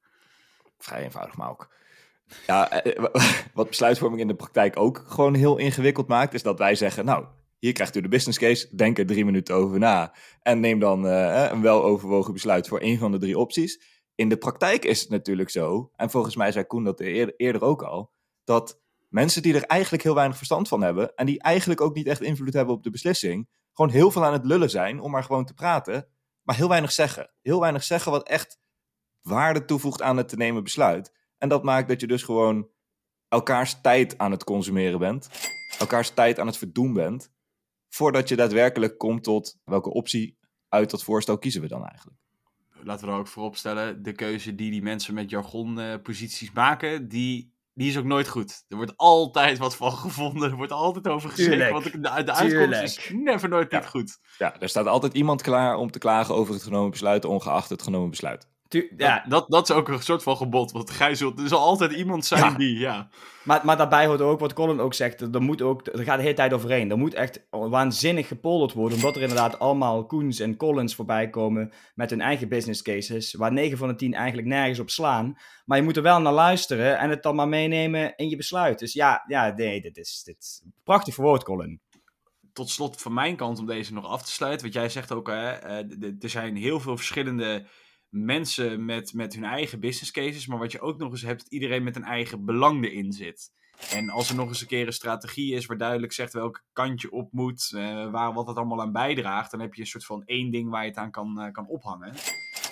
Vrij 0.79 1.02
eenvoudig, 1.02 1.37
maar 1.37 1.50
ook. 1.50 1.75
Ja, 2.47 2.71
eh, 2.71 3.05
wat 3.55 3.69
besluitvorming 3.69 4.21
in 4.21 4.29
de 4.29 4.35
praktijk 4.35 4.76
ook 4.79 5.05
gewoon 5.07 5.35
heel 5.35 5.57
ingewikkeld 5.57 6.09
maakt, 6.09 6.35
is 6.35 6.43
dat 6.43 6.59
wij 6.59 6.75
zeggen, 6.75 7.05
nou, 7.05 7.26
hier 7.61 7.73
krijgt 7.73 7.97
u 7.97 8.00
de 8.00 8.09
business 8.09 8.38
case, 8.38 8.76
denk 8.76 8.99
er 8.99 9.07
drie 9.07 9.25
minuten 9.25 9.55
over 9.55 9.79
na 9.79 10.14
en 10.43 10.61
neem 10.61 10.79
dan 10.79 11.07
eh, 11.07 11.50
een 11.50 11.62
weloverwogen 11.62 12.33
besluit 12.33 12.69
voor 12.69 12.79
één 12.79 12.99
van 12.99 13.11
de 13.11 13.19
drie 13.19 13.38
opties. 13.38 13.81
In 14.14 14.29
de 14.29 14.37
praktijk 14.37 14.85
is 14.85 15.00
het 15.00 15.11
natuurlijk 15.11 15.50
zo, 15.50 15.90
en 15.97 16.11
volgens 16.11 16.37
mij 16.37 16.52
zei 16.52 16.64
Koen 16.64 16.85
dat 16.85 17.00
eerder 17.00 17.62
ook 17.62 17.83
al, 17.83 18.12
dat 18.45 18.81
mensen 19.09 19.43
die 19.43 19.55
er 19.55 19.62
eigenlijk 19.62 20.02
heel 20.02 20.14
weinig 20.14 20.37
verstand 20.37 20.69
van 20.69 20.83
hebben 20.83 21.14
en 21.14 21.26
die 21.26 21.43
eigenlijk 21.43 21.81
ook 21.81 21.95
niet 21.95 22.07
echt 22.07 22.21
invloed 22.21 22.52
hebben 22.52 22.75
op 22.75 22.83
de 22.83 22.90
beslissing, 22.90 23.49
gewoon 23.73 23.90
heel 23.90 24.11
veel 24.11 24.25
aan 24.25 24.33
het 24.33 24.45
lullen 24.45 24.71
zijn 24.71 25.00
om 25.00 25.11
maar 25.11 25.25
gewoon 25.25 25.45
te 25.45 25.55
praten, 25.55 26.09
maar 26.43 26.57
heel 26.57 26.69
weinig 26.69 26.93
zeggen. 26.93 27.31
Heel 27.43 27.61
weinig 27.61 27.83
zeggen 27.83 28.12
wat 28.12 28.29
echt 28.29 28.59
waarde 29.21 29.64
toevoegt 29.64 30.02
aan 30.02 30.17
het 30.17 30.29
te 30.29 30.37
nemen 30.37 30.62
besluit. 30.62 31.12
En 31.38 31.49
dat 31.49 31.62
maakt 31.62 31.88
dat 31.88 32.00
je 32.00 32.07
dus 32.07 32.23
gewoon 32.23 32.69
elkaars 33.29 33.81
tijd 33.81 34.19
aan 34.19 34.31
het 34.31 34.45
consumeren 34.45 34.99
bent. 34.99 35.29
Elkaars 35.79 36.11
tijd 36.11 36.38
aan 36.38 36.47
het 36.47 36.57
verdoen 36.57 36.93
bent. 36.93 37.31
Voordat 37.90 38.28
je 38.28 38.37
daadwerkelijk 38.37 38.99
komt 38.99 39.25
tot 39.25 39.56
welke 39.64 39.90
optie 39.92 40.38
uit 40.68 40.90
dat 40.90 41.02
voorstel 41.02 41.38
kiezen 41.38 41.61
we 41.61 41.68
dan 41.68 41.87
eigenlijk. 41.87 42.18
laten 42.82 43.06
we 43.06 43.12
er 43.12 43.18
ook 43.18 43.26
voorop 43.28 43.56
stellen, 43.56 44.02
de 44.02 44.12
keuze 44.12 44.54
die 44.54 44.70
die 44.70 44.82
mensen 44.82 45.14
met 45.14 45.30
jargonposities 45.30 46.52
maken, 46.52 47.09
die, 47.09 47.52
die 47.75 47.88
is 47.88 47.99
ook 47.99 48.04
nooit 48.04 48.28
goed. 48.28 48.64
Er 48.68 48.76
wordt 48.76 48.97
altijd 48.97 49.59
wat 49.59 49.76
van 49.76 49.92
gevonden, 49.92 50.50
er 50.50 50.56
wordt 50.56 50.73
altijd 50.73 51.09
over 51.09 51.30
gezegd, 51.30 51.70
want 51.70 51.85
de, 51.92 52.00
de 52.00 52.11
uitkomst 52.11 52.80
is 52.82 53.11
never 53.12 53.49
nooit 53.49 53.70
Ja. 53.70 53.78
niet 53.78 53.88
goed. 53.88 54.18
Ja, 54.38 54.61
er 54.61 54.68
staat 54.68 54.87
altijd 54.87 55.14
iemand 55.14 55.42
klaar 55.42 55.76
om 55.76 55.90
te 55.90 55.99
klagen 55.99 56.35
over 56.35 56.54
het 56.54 56.62
genomen 56.62 56.90
besluit, 56.90 57.25
ongeacht 57.25 57.70
het 57.70 57.82
genomen 57.82 58.11
besluit. 58.11 58.49
Tu- 58.71 58.93
Ja. 58.97 59.25
Dat, 59.29 59.49
dat 59.49 59.69
is 59.71 59.77
ook 59.77 59.89
een 59.89 60.03
soort 60.03 60.23
van 60.23 60.37
gebod, 60.37 60.73
want 60.73 60.91
gij 60.91 61.15
zult, 61.15 61.39
er 61.41 61.49
zal 61.49 61.59
altijd 61.59 61.93
iemand 61.93 62.25
zijn 62.25 62.43
Ja. 62.50 62.57
die, 62.57 62.79
ja. 62.79 63.09
maar, 63.45 63.61
maar 63.65 63.77
daarbij 63.77 64.07
hoort 64.07 64.21
ook 64.21 64.41
wat 64.41 64.53
Colin 64.53 64.81
ook 64.81 64.95
zegt. 64.95 65.21
Er, 65.21 65.43
moet 65.43 65.62
ook, 65.62 65.87
er 65.87 66.03
gaat 66.05 66.17
de 66.17 66.23
hele 66.23 66.35
tijd 66.35 66.53
overheen. 66.53 66.91
Er 66.91 66.99
moet 66.99 67.15
echt 67.15 67.47
waanzinnig 67.50 68.29
gepolderd 68.29 68.73
worden. 68.73 68.97
Omdat 68.99 69.17
er 69.17 69.23
inderdaad 69.23 69.59
allemaal 69.59 70.07
Koens 70.07 70.41
en 70.41 70.57
Collins 70.57 70.95
voorbij 70.95 71.30
komen. 71.30 71.73
Met 71.95 72.11
hun 72.11 72.21
eigen 72.21 72.49
business 72.49 72.83
cases. 72.83 73.35
Waar 73.35 73.52
9 73.52 73.78
van 73.78 73.89
de 73.89 73.95
10 73.95 74.15
eigenlijk 74.15 74.49
nergens 74.49 74.78
op 74.78 74.91
slaan. 74.91 75.35
Maar 75.65 75.78
je 75.78 75.85
moet 75.85 75.97
er 75.97 76.02
wel 76.02 76.21
naar 76.21 76.33
luisteren. 76.33 76.99
En 76.99 77.11
het 77.11 77.23
dan 77.23 77.35
maar 77.35 77.49
meenemen 77.49 78.17
in 78.17 78.28
je 78.28 78.37
besluit. 78.37 78.78
Dus 78.78 78.93
ja, 78.93 79.25
ja 79.26 79.52
nee, 79.56 79.80
dit 79.80 79.97
is, 79.97 80.23
dit 80.25 80.37
is 80.39 80.63
prachtig 80.85 81.15
verwoord, 81.15 81.43
Colin. 81.45 81.80
tot 82.52 82.71
slot 82.71 83.00
van 83.02 83.15
mijn 83.15 83.37
kant 83.37 83.59
om 83.59 83.67
deze 83.67 83.93
nog 83.93 84.06
af 84.06 84.23
te 84.23 84.33
sluiten. 84.33 84.63
Want 84.63 84.75
jij 84.75 84.89
zegt 84.89 85.13
ook, 85.13 85.26
hè, 85.28 85.50
eh, 85.50 85.76
er 86.21 86.28
zijn 86.30 86.56
heel 86.56 86.80
veel 86.80 86.97
verschillende 86.97 87.67
mensen 88.10 88.84
met, 88.84 89.14
met 89.14 89.34
hun 89.34 89.44
eigen 89.44 89.80
business 89.80 90.10
cases. 90.10 90.46
Maar 90.46 90.58
wat 90.58 90.73
je 90.73 90.80
ook 90.80 90.99
nog 90.99 91.10
eens 91.10 91.23
hebt, 91.23 91.42
dat 91.42 91.52
iedereen 91.52 91.82
met 91.82 91.96
een 91.96 92.04
eigen 92.04 92.44
belang 92.44 92.84
erin 92.84 93.12
zit. 93.12 93.50
En 93.92 94.10
als 94.10 94.28
er 94.30 94.36
nog 94.36 94.49
eens 94.49 94.60
een 94.60 94.66
keer 94.66 94.86
een 94.86 94.92
strategie 94.92 95.54
is 95.54 95.66
waar 95.66 95.78
duidelijk 95.78 96.12
zegt 96.12 96.32
welke 96.32 96.60
kant 96.73 97.00
je 97.00 97.10
op 97.10 97.32
moet, 97.32 97.73
eh, 97.75 98.10
waar 98.10 98.32
wat 98.32 98.46
het 98.46 98.56
allemaal 98.56 98.80
aan 98.80 98.92
bijdraagt, 98.92 99.50
dan 99.50 99.60
heb 99.60 99.75
je 99.75 99.80
een 99.80 99.86
soort 99.86 100.04
van 100.04 100.23
één 100.25 100.50
ding 100.50 100.70
waar 100.70 100.82
je 100.82 100.88
het 100.88 100.99
aan 100.99 101.10
kan, 101.10 101.40
eh, 101.40 101.52
kan 101.52 101.68
ophangen. 101.68 102.14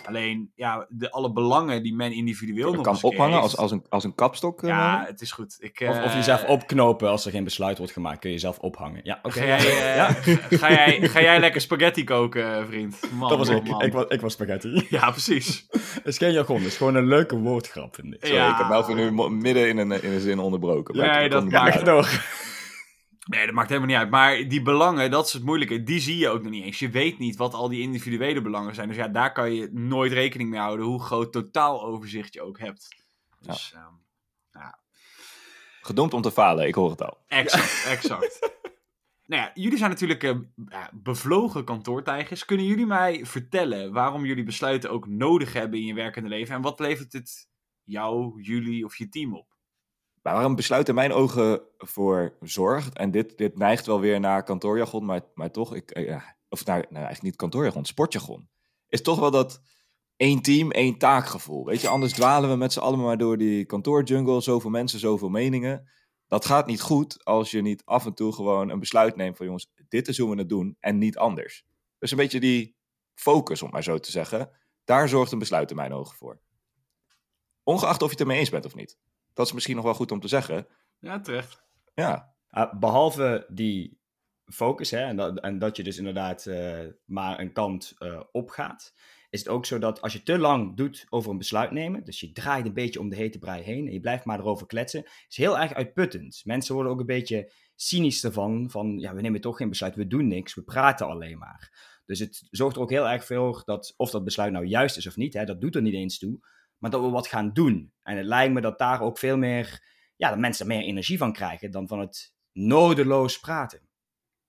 Alleen, 0.04 0.50
ja, 0.54 0.86
de, 0.88 1.10
alle 1.10 1.32
belangen 1.32 1.82
die 1.82 1.94
men 1.94 2.12
individueel 2.12 2.72
nog 2.72 2.82
kan 2.82 2.92
eens 2.92 3.04
ophangen 3.04 3.32
heeft- 3.32 3.42
als, 3.42 3.56
als, 3.56 3.70
een, 3.70 3.84
als 3.88 4.04
een 4.04 4.14
kapstok. 4.14 4.62
eh, 4.62 4.68
Ja, 4.68 5.04
het 5.06 5.20
is 5.20 5.32
goed. 5.32 5.56
Ik, 5.60 5.80
Of, 5.88 5.88
of 5.88 6.04
eh, 6.04 6.14
jezelf 6.14 6.44
opknopen 6.44 7.08
als 7.08 7.24
er 7.24 7.30
geen 7.30 7.44
besluit 7.44 7.78
wordt 7.78 7.92
gemaakt. 7.92 8.18
Kun 8.18 8.28
je 8.30 8.34
jezelf 8.34 8.58
ophangen. 8.58 9.00
Ja, 9.02 9.18
oké. 9.22 9.40
Ga 9.40 9.44
jij, 9.46 9.58
eh, 9.58 9.96
Ja. 9.96 10.10
ga, 10.58 10.70
jij, 10.70 11.08
ga 11.08 11.20
jij 11.20 11.40
lekker 11.40 11.60
spaghetti 11.60 12.04
koken, 12.04 12.66
vriend? 12.66 13.00
Man, 13.12 13.28
Dat 13.28 13.38
was 13.38 13.48
man, 13.48 13.56
ik. 13.56 13.64
man. 13.70 13.82
Ik 13.82 13.92
was, 13.92 14.04
ik 14.08 14.20
was 14.20 14.32
spaghetti. 14.32 14.86
Ja, 14.90 15.10
precies. 15.10 15.66
Het 15.94 16.06
is 16.06 16.18
geen 16.18 16.32
jargon, 16.32 16.56
het 16.56 16.66
is 16.66 16.76
gewoon 16.76 16.94
een 16.94 17.06
leuke 17.08 17.36
woordgrap, 17.36 17.94
vind 17.94 18.14
ik. 18.14 18.18
Sorry, 18.20 18.34
Ja. 18.36 18.50
ik 18.50 18.56
heb 18.58 18.68
Melvin 18.68 18.96
nu 18.96 19.30
midden 19.30 19.68
in 19.68 19.78
een, 19.78 20.02
in 20.02 20.12
een 20.12 20.20
zin 20.20 20.38
onderbroken. 20.38 20.96
maar 20.96 21.16
Nee, 21.18 21.28
dat 21.28 21.50
maakt- 21.50 21.84
door. 21.84 22.08
Nee, 23.28 23.46
dat 23.46 23.54
maakt 23.54 23.68
helemaal 23.68 23.88
niet 23.88 23.98
uit. 23.98 24.10
Maar 24.10 24.48
die 24.48 24.62
belangen, 24.62 25.10
dat 25.10 25.26
is 25.26 25.32
het 25.32 25.42
moeilijke. 25.42 25.82
Die 25.82 26.00
zie 26.00 26.16
je 26.16 26.28
ook 26.28 26.42
nog 26.42 26.52
niet 26.52 26.64
eens. 26.64 26.78
Je 26.78 26.90
weet 26.90 27.18
niet 27.18 27.36
wat 27.36 27.54
al 27.54 27.68
die 27.68 27.80
individuele 27.80 28.42
belangen 28.42 28.74
zijn. 28.74 28.88
Dus 28.88 28.96
ja, 28.96 29.08
daar 29.08 29.32
kan 29.32 29.52
je 29.52 29.68
nooit 29.72 30.12
rekening 30.12 30.50
mee 30.50 30.60
houden. 30.60 30.86
Hoe 30.86 31.02
groot 31.02 31.32
totaaloverzicht 31.32 32.34
je 32.34 32.42
ook 32.42 32.58
hebt. 32.58 32.88
Dus, 33.40 33.72
ehm, 33.74 33.94
Gedoemd 35.88 36.14
om 36.14 36.22
te 36.22 36.32
falen, 36.32 36.66
ik 36.66 36.74
hoor 36.74 36.90
het 36.90 37.02
al. 37.02 37.18
exact, 37.26 37.84
exact. 37.86 38.38
Nou 39.26 39.42
ja, 39.42 39.50
jullie 39.54 39.78
zijn 39.78 39.90
natuurlijk 39.90 40.22
eh, 40.22 40.36
ja, 40.68 40.90
bevlogen 40.92 41.64
kantoortijgers. 41.64 42.44
Kunnen 42.44 42.66
jullie 42.66 42.86
mij 42.86 43.26
vertellen 43.26 43.92
waarom 43.92 44.24
jullie 44.24 44.44
besluiten 44.44 44.90
ook 44.90 45.06
nodig 45.06 45.52
hebben 45.52 45.78
in 45.78 45.86
je 45.86 45.94
werkende 45.94 46.28
leven? 46.28 46.54
En 46.54 46.62
wat 46.62 46.80
levert 46.80 47.12
het 47.12 47.48
jou, 47.84 48.42
jullie 48.42 48.84
of 48.84 48.96
je 48.96 49.08
team 49.08 49.34
op? 49.34 49.57
Maar 50.28 50.36
waar 50.36 50.46
een 50.46 50.56
besluit 50.56 50.88
in 50.88 50.94
mijn 50.94 51.12
ogen 51.12 51.60
voor 51.78 52.36
zorgt, 52.40 52.96
en 52.96 53.10
dit, 53.10 53.38
dit 53.38 53.58
neigt 53.58 53.86
wel 53.86 54.00
weer 54.00 54.20
naar 54.20 54.42
kantoorjargon, 54.42 55.04
maar, 55.04 55.20
maar 55.34 55.50
toch, 55.50 55.74
ik, 55.74 55.90
eh, 55.90 56.22
of 56.48 56.64
nou, 56.64 56.80
nou, 56.80 56.94
eigenlijk 56.94 57.22
niet 57.22 57.36
kantoorjargon, 57.36 57.84
sportjargon, 57.84 58.48
is 58.88 59.02
toch 59.02 59.18
wel 59.18 59.30
dat 59.30 59.60
één 60.16 60.42
team, 60.42 60.70
één 60.70 60.98
taakgevoel. 60.98 61.64
Weet 61.64 61.80
je, 61.80 61.88
anders 61.88 62.12
dwalen 62.12 62.50
we 62.50 62.56
met 62.56 62.72
z'n 62.72 62.78
allen 62.78 63.00
maar 63.00 63.18
door 63.18 63.38
die 63.38 63.64
kantoorjungle, 63.64 64.40
zoveel 64.40 64.70
mensen, 64.70 64.98
zoveel 64.98 65.28
meningen. 65.28 65.88
Dat 66.26 66.44
gaat 66.44 66.66
niet 66.66 66.80
goed 66.80 67.24
als 67.24 67.50
je 67.50 67.62
niet 67.62 67.84
af 67.84 68.06
en 68.06 68.14
toe 68.14 68.32
gewoon 68.32 68.68
een 68.70 68.78
besluit 68.80 69.16
neemt 69.16 69.36
van 69.36 69.46
jongens, 69.46 69.72
dit 69.88 70.08
is 70.08 70.18
hoe 70.18 70.30
we 70.30 70.38
het 70.38 70.48
doen 70.48 70.76
en 70.80 70.98
niet 70.98 71.18
anders. 71.18 71.64
Dus 71.98 72.10
een 72.10 72.16
beetje 72.16 72.40
die 72.40 72.76
focus, 73.14 73.62
om 73.62 73.70
maar 73.70 73.82
zo 73.82 73.98
te 73.98 74.10
zeggen, 74.10 74.50
daar 74.84 75.08
zorgt 75.08 75.32
een 75.32 75.38
besluit 75.38 75.70
in 75.70 75.76
mijn 75.76 75.92
ogen 75.92 76.16
voor. 76.16 76.40
Ongeacht 77.62 78.02
of 78.02 78.06
je 78.06 78.12
het 78.12 78.20
ermee 78.20 78.38
eens 78.38 78.50
bent 78.50 78.66
of 78.66 78.74
niet. 78.74 78.98
Dat 79.38 79.46
is 79.46 79.52
misschien 79.52 79.76
nog 79.76 79.84
wel 79.84 79.94
goed 79.94 80.12
om 80.12 80.20
te 80.20 80.28
zeggen. 80.28 80.66
Ja, 80.98 81.20
terecht. 81.20 81.62
Ja, 81.94 82.36
Ah, 82.48 82.78
behalve 82.78 83.46
die 83.48 83.98
focus, 84.44 84.90
hè, 84.90 84.98
en, 84.98 85.16
dat, 85.16 85.40
en 85.40 85.58
dat 85.58 85.76
je 85.76 85.82
dus 85.82 85.98
inderdaad 85.98 86.46
eh, 86.46 86.86
maar 87.04 87.40
een 87.40 87.52
kant 87.52 87.94
eh, 87.98 88.20
opgaat, 88.32 88.94
is 89.30 89.38
het 89.38 89.48
ook 89.48 89.66
zo 89.66 89.78
dat 89.78 90.00
als 90.02 90.12
je 90.12 90.22
te 90.22 90.38
lang 90.38 90.76
doet 90.76 91.06
over 91.08 91.30
een 91.30 91.38
besluit 91.38 91.70
nemen, 91.70 92.04
dus 92.04 92.20
je 92.20 92.32
draait 92.32 92.66
een 92.66 92.74
beetje 92.74 93.00
om 93.00 93.08
de 93.08 93.16
hete 93.16 93.38
brei 93.38 93.62
heen 93.62 93.86
en 93.86 93.92
je 93.92 94.00
blijft 94.00 94.24
maar 94.24 94.38
erover 94.38 94.66
kletsen, 94.66 95.04
is 95.28 95.36
heel 95.36 95.58
erg 95.58 95.74
uitputtend. 95.74 96.40
Mensen 96.44 96.74
worden 96.74 96.92
ook 96.92 97.00
een 97.00 97.06
beetje 97.06 97.52
cynisch 97.74 98.24
ervan, 98.24 98.70
van 98.70 98.98
ja, 98.98 99.14
we 99.14 99.20
nemen 99.20 99.40
toch 99.40 99.56
geen 99.56 99.68
besluit, 99.68 99.94
we 99.94 100.06
doen 100.06 100.28
niks, 100.28 100.54
we 100.54 100.62
praten 100.62 101.06
alleen 101.06 101.38
maar. 101.38 101.72
Dus 102.06 102.18
het 102.18 102.46
zorgt 102.50 102.76
er 102.76 102.82
ook 102.82 102.90
heel 102.90 103.08
erg 103.08 103.24
voor 103.24 103.62
dat, 103.64 103.94
of 103.96 104.10
dat 104.10 104.24
besluit 104.24 104.52
nou 104.52 104.64
juist 104.64 104.96
is 104.96 105.06
of 105.06 105.16
niet, 105.16 105.34
hè, 105.34 105.44
dat 105.44 105.60
doet 105.60 105.74
er 105.74 105.82
niet 105.82 105.94
eens 105.94 106.18
toe, 106.18 106.38
maar 106.78 106.90
dat 106.90 107.00
we 107.00 107.08
wat 107.08 107.26
gaan 107.26 107.52
doen. 107.52 107.92
En 108.02 108.16
het 108.16 108.26
lijkt 108.26 108.54
me 108.54 108.60
dat 108.60 108.78
daar 108.78 109.00
ook 109.00 109.18
veel 109.18 109.36
meer, 109.36 109.84
ja, 110.16 110.28
dat 110.28 110.38
mensen 110.38 110.68
er 110.68 110.76
meer 110.76 110.86
energie 110.86 111.18
van 111.18 111.32
krijgen 111.32 111.70
dan 111.70 111.88
van 111.88 111.98
het 111.98 112.34
nodeloos 112.52 113.40
praten. 113.40 113.88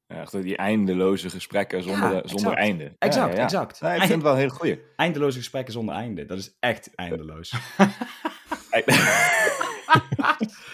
Ja, 0.06 0.22
echt 0.22 0.42
die 0.42 0.58
eindeloze 0.58 1.30
gesprekken 1.30 1.84
zonder, 1.84 2.13
Ja, 2.13 2.22
zonder 2.26 2.54
einde. 2.54 2.96
Exact, 3.00 3.32
ja, 3.32 3.38
ja. 3.38 3.44
exact. 3.44 3.82
Nee, 3.82 3.94
ik 3.94 4.00
vind 4.00 4.12
het 4.12 4.22
wel 4.22 4.32
een 4.32 4.38
hele 4.38 4.50
goeie. 4.50 4.82
Eindeloze 4.96 5.38
gesprekken 5.38 5.74
zonder 5.74 5.96
einde. 5.96 6.26
Dat 6.26 6.38
is 6.38 6.56
echt 6.60 6.96
eindeloos. 6.96 7.54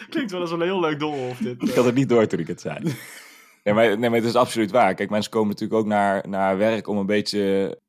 Klinkt 0.09 0.31
wel 0.31 0.41
als 0.41 0.51
een 0.51 0.61
heel 0.61 0.79
leuk 0.79 0.99
doolhof 0.99 1.37
dit. 1.37 1.69
Ik 1.69 1.75
had 1.75 1.85
het 1.85 1.95
niet 1.95 2.09
door 2.09 2.27
toen 2.27 2.39
ik 2.39 2.47
het 2.47 2.61
zei. 2.61 2.79
Nee 3.63 3.73
maar, 3.73 3.99
nee, 3.99 4.09
maar 4.09 4.19
het 4.19 4.27
is 4.27 4.35
absoluut 4.35 4.71
waar. 4.71 4.93
Kijk, 4.93 5.09
mensen 5.09 5.31
komen 5.31 5.47
natuurlijk 5.47 5.79
ook 5.79 5.85
naar, 5.85 6.29
naar 6.29 6.57
werk 6.57 6.87
om 6.87 6.97
een 6.97 7.05
beetje 7.05 7.79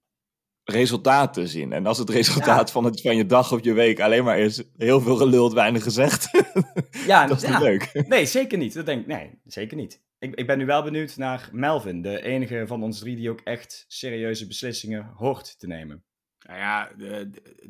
resultaat 0.66 1.32
te 1.32 1.46
zien. 1.46 1.72
En 1.72 1.86
als 1.86 1.98
het 1.98 2.10
resultaat 2.10 2.70
van, 2.70 2.84
het, 2.84 3.00
van 3.00 3.16
je 3.16 3.26
dag 3.26 3.52
of 3.52 3.64
je 3.64 3.72
week 3.72 4.00
alleen 4.00 4.24
maar 4.24 4.38
is 4.38 4.62
heel 4.76 5.00
veel 5.00 5.16
geluld, 5.16 5.52
weinig 5.52 5.82
gezegd, 5.82 6.30
Ja, 7.06 7.26
dat 7.26 7.42
is 7.42 7.48
ja. 7.48 7.58
niet 7.58 7.68
leuk. 7.68 7.90
Nee, 8.08 8.26
zeker 8.26 8.58
niet. 8.58 8.74
Dat 8.74 8.86
denk 8.86 9.00
ik. 9.00 9.06
Nee, 9.06 9.40
zeker 9.44 9.76
niet. 9.76 10.04
Ik, 10.18 10.34
ik 10.34 10.46
ben 10.46 10.58
nu 10.58 10.66
wel 10.66 10.82
benieuwd 10.82 11.16
naar 11.16 11.48
Melvin, 11.52 12.02
de 12.02 12.22
enige 12.22 12.64
van 12.66 12.82
ons 12.82 12.98
drie 12.98 13.16
die 13.16 13.30
ook 13.30 13.40
echt 13.40 13.84
serieuze 13.88 14.46
beslissingen 14.46 15.12
hoort 15.14 15.58
te 15.58 15.66
nemen. 15.66 16.04
Nou 16.46 16.58
ja, 16.58 16.90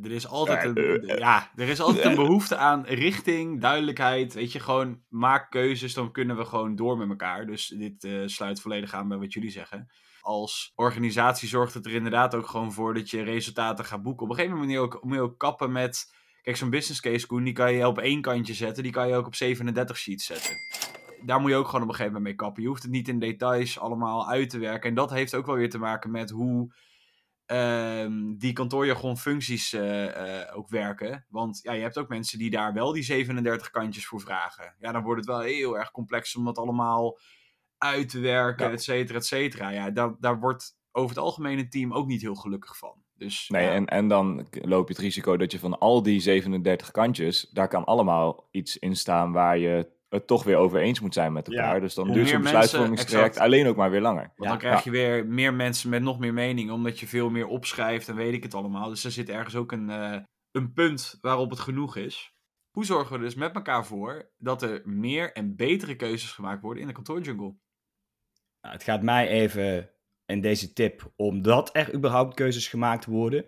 er 0.02 0.10
is 0.10 0.26
altijd 0.26 0.62
Ja, 0.62 0.68
een, 0.68 1.08
eh, 1.08 1.18
ja, 1.18 1.50
er 1.56 1.68
is 1.68 1.80
altijd 1.80 2.04
een 2.04 2.14
behoefte 2.14 2.56
aan 2.56 2.84
richting, 2.84 3.60
duidelijkheid. 3.60 4.34
Weet 4.34 4.52
je, 4.52 4.60
gewoon 4.60 5.02
maak 5.08 5.50
keuzes, 5.50 5.94
dan 5.94 6.12
kunnen 6.12 6.36
we 6.36 6.44
gewoon 6.44 6.76
door 6.76 6.98
met 6.98 7.08
elkaar. 7.08 7.46
Dus 7.46 7.66
dit 7.66 8.04
eh, 8.04 8.22
sluit 8.26 8.60
volledig 8.60 8.94
aan 8.94 9.08
bij 9.08 9.18
wat 9.18 9.32
jullie 9.32 9.50
zeggen. 9.50 9.88
Als 10.26 10.72
organisatie 10.74 11.48
zorgt 11.48 11.74
het 11.74 11.86
er 11.86 11.92
inderdaad 11.92 12.34
ook 12.34 12.46
gewoon 12.46 12.72
voor 12.72 12.94
dat 12.94 13.10
je 13.10 13.22
resultaten 13.22 13.84
gaat 13.84 14.02
boeken. 14.02 14.24
Op 14.24 14.30
een 14.30 14.36
gegeven 14.36 14.58
moment 14.58 15.02
moet 15.02 15.14
je 15.14 15.20
ook, 15.20 15.38
kappen 15.38 15.72
met... 15.72 16.14
Kijk, 16.42 16.56
zo'n 16.56 16.70
business 16.70 17.00
case, 17.00 17.26
Koen, 17.26 17.44
die 17.44 17.52
kan 17.52 17.72
je 17.72 17.86
op 17.86 17.98
één 17.98 18.20
kantje 18.20 18.54
zetten. 18.54 18.82
Die 18.82 18.92
kan 18.92 19.08
je 19.08 19.14
ook 19.14 19.26
op 19.26 19.34
37 19.34 19.96
sheets 19.96 20.26
zetten. 20.26 20.56
Daar 21.24 21.40
moet 21.40 21.50
je 21.50 21.56
ook 21.56 21.66
gewoon 21.66 21.82
op 21.82 21.88
een 21.88 21.94
gegeven 21.94 22.12
moment 22.12 22.24
mee 22.24 22.46
kappen. 22.46 22.62
Je 22.62 22.68
hoeft 22.68 22.82
het 22.82 22.90
niet 22.90 23.08
in 23.08 23.18
details 23.18 23.78
allemaal 23.78 24.28
uit 24.28 24.50
te 24.50 24.58
werken. 24.58 24.88
En 24.88 24.94
dat 24.94 25.10
heeft 25.10 25.34
ook 25.34 25.46
wel 25.46 25.54
weer 25.54 25.70
te 25.70 25.78
maken 25.78 26.10
met 26.10 26.30
hoe 26.30 26.74
ehm, 27.46 28.36
die 28.36 28.52
kantoorjargon 28.52 29.16
functies 29.16 29.72
eh, 29.72 30.40
eh, 30.40 30.56
ook 30.56 30.68
werken. 30.68 31.26
Want 31.28 31.60
ja, 31.62 31.72
je 31.72 31.82
hebt 31.82 31.98
ook 31.98 32.08
mensen 32.08 32.38
die 32.38 32.50
daar 32.50 32.72
wel 32.72 32.92
die 32.92 33.02
37 33.02 33.70
kantjes 33.70 34.06
voor 34.06 34.20
vragen. 34.20 34.74
Ja, 34.78 34.92
dan 34.92 35.02
wordt 35.02 35.20
het 35.20 35.28
wel 35.28 35.40
heel 35.40 35.78
erg 35.78 35.90
complex 35.90 36.36
om 36.36 36.44
dat 36.44 36.58
allemaal 36.58 37.18
uit 37.78 38.08
te 38.08 38.20
werken, 38.20 38.66
Ja. 38.66 38.72
et 38.72 38.82
cetera, 38.82 39.18
et 39.18 39.26
cetera. 39.26 39.68
Ja, 39.70 39.90
daar, 39.90 40.16
daar 40.20 40.40
wordt 40.40 40.76
over 40.92 41.08
het 41.16 41.24
algemeen 41.24 41.58
een 41.58 41.70
team 41.70 41.92
ook 41.92 42.06
niet 42.06 42.20
heel 42.22 42.34
gelukkig 42.34 42.76
van. 42.78 43.04
Dus, 43.14 43.48
Nee, 43.48 43.64
ja. 43.64 43.70
en, 43.70 43.86
en 43.86 44.08
dan 44.08 44.46
loop 44.50 44.88
je 44.88 44.94
het 44.94 45.02
risico 45.02 45.36
dat 45.36 45.52
je 45.52 45.58
van 45.58 45.78
al 45.78 46.02
die 46.02 46.20
37 46.20 46.90
kantjes, 46.90 47.50
daar 47.52 47.68
kan 47.68 47.84
allemaal 47.84 48.48
iets 48.50 48.78
in 48.78 48.96
staan 48.96 49.32
waar 49.32 49.58
je 49.58 49.94
het 50.08 50.26
toch 50.26 50.44
weer 50.44 50.56
over 50.56 50.80
eens 50.80 51.00
moet 51.00 51.14
zijn 51.14 51.32
met 51.32 51.48
elkaar. 51.48 51.74
Ja, 51.74 51.80
dus 51.80 51.94
dan 51.94 52.06
hoe 52.06 52.14
duurt 52.14 52.28
zo'n 52.28 52.42
besluitvormingstraject 52.42 53.38
alleen 53.38 53.66
ook 53.66 53.76
maar 53.76 53.90
weer 53.90 54.00
langer. 54.00 54.32
Want 54.36 54.50
dan 54.50 54.58
krijg 54.58 54.84
je 54.84 54.90
weer 54.90 55.26
meer 55.26 55.54
mensen 55.54 55.90
met 55.90 56.02
nog 56.02 56.18
meer 56.18 56.32
mening, 56.32 56.70
omdat 56.70 57.00
je 57.00 57.06
veel 57.06 57.30
meer 57.30 57.46
opschrijft 57.46 58.08
en 58.08 58.14
weet 58.16 58.32
ik 58.34 58.42
het 58.42 58.54
allemaal. 58.54 58.88
Dus 58.88 59.04
er 59.04 59.10
zit 59.10 59.28
ergens 59.28 59.54
ook 59.56 59.72
een, 59.72 59.90
eh, 59.90 60.18
een 60.50 60.72
punt 60.72 61.18
waarop 61.20 61.50
het 61.50 61.60
genoeg 61.60 61.96
is. 61.96 62.34
Hoe 62.70 62.84
zorgen 62.84 63.10
we 63.12 63.18
er 63.18 63.24
dus 63.24 63.34
met 63.34 63.54
elkaar 63.54 63.86
voor 63.86 64.30
dat 64.36 64.62
er 64.62 64.82
meer 64.84 65.32
en 65.32 65.56
betere 65.56 65.96
keuzes 65.96 66.32
gemaakt 66.32 66.62
worden 66.62 66.80
in 66.82 66.88
de 66.88 66.94
kantoorjungle? 66.94 67.54
Nou, 68.66 68.78
het 68.78 68.86
gaat 68.86 69.02
mij 69.02 69.28
even 69.28 69.90
in 70.24 70.40
deze 70.40 70.72
tip 70.72 71.12
omdat 71.16 71.76
er 71.76 71.94
überhaupt 71.94 72.34
keuzes 72.34 72.68
gemaakt 72.68 73.04
worden. 73.04 73.46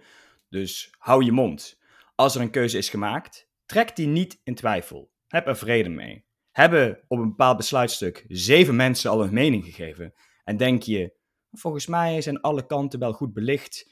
Dus 0.49 0.95
hou 0.99 1.25
je 1.25 1.33
mond. 1.33 1.81
Als 2.15 2.35
er 2.35 2.41
een 2.41 2.51
keuze 2.51 2.79
is 2.79 2.89
gemaakt, 2.89 3.49
trek 3.67 3.97
die 3.97 4.07
niet 4.07 4.41
in 4.45 4.55
twijfel. 4.55 5.13
Heb 5.27 5.47
er 5.47 5.57
vrede 5.57 5.89
mee. 5.89 6.25
Hebben 6.51 7.01
op 7.09 7.19
een 7.19 7.29
bepaald 7.29 7.57
besluitstuk 7.57 8.25
zeven 8.29 8.77
mensen 8.77 9.11
al 9.11 9.23
een 9.23 9.35
mening 9.35 9.65
gegeven. 9.65 10.15
En 10.45 10.57
denk 10.57 10.83
je, 10.83 11.13
volgens 11.53 11.87
mij 11.87 12.21
zijn 12.21 12.41
alle 12.41 12.67
kanten 12.67 12.99
wel 12.99 13.13
goed 13.13 13.33
belicht. 13.33 13.91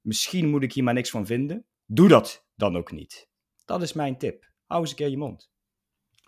Misschien 0.00 0.48
moet 0.48 0.62
ik 0.62 0.72
hier 0.72 0.84
maar 0.84 0.94
niks 0.94 1.10
van 1.10 1.26
vinden. 1.26 1.66
Doe 1.86 2.08
dat 2.08 2.46
dan 2.54 2.76
ook 2.76 2.92
niet. 2.92 3.28
Dat 3.64 3.82
is 3.82 3.92
mijn 3.92 4.18
tip. 4.18 4.50
Hou 4.66 4.80
eens 4.80 4.90
een 4.90 4.96
keer 4.96 5.08
je 5.08 5.16
mond. 5.16 5.50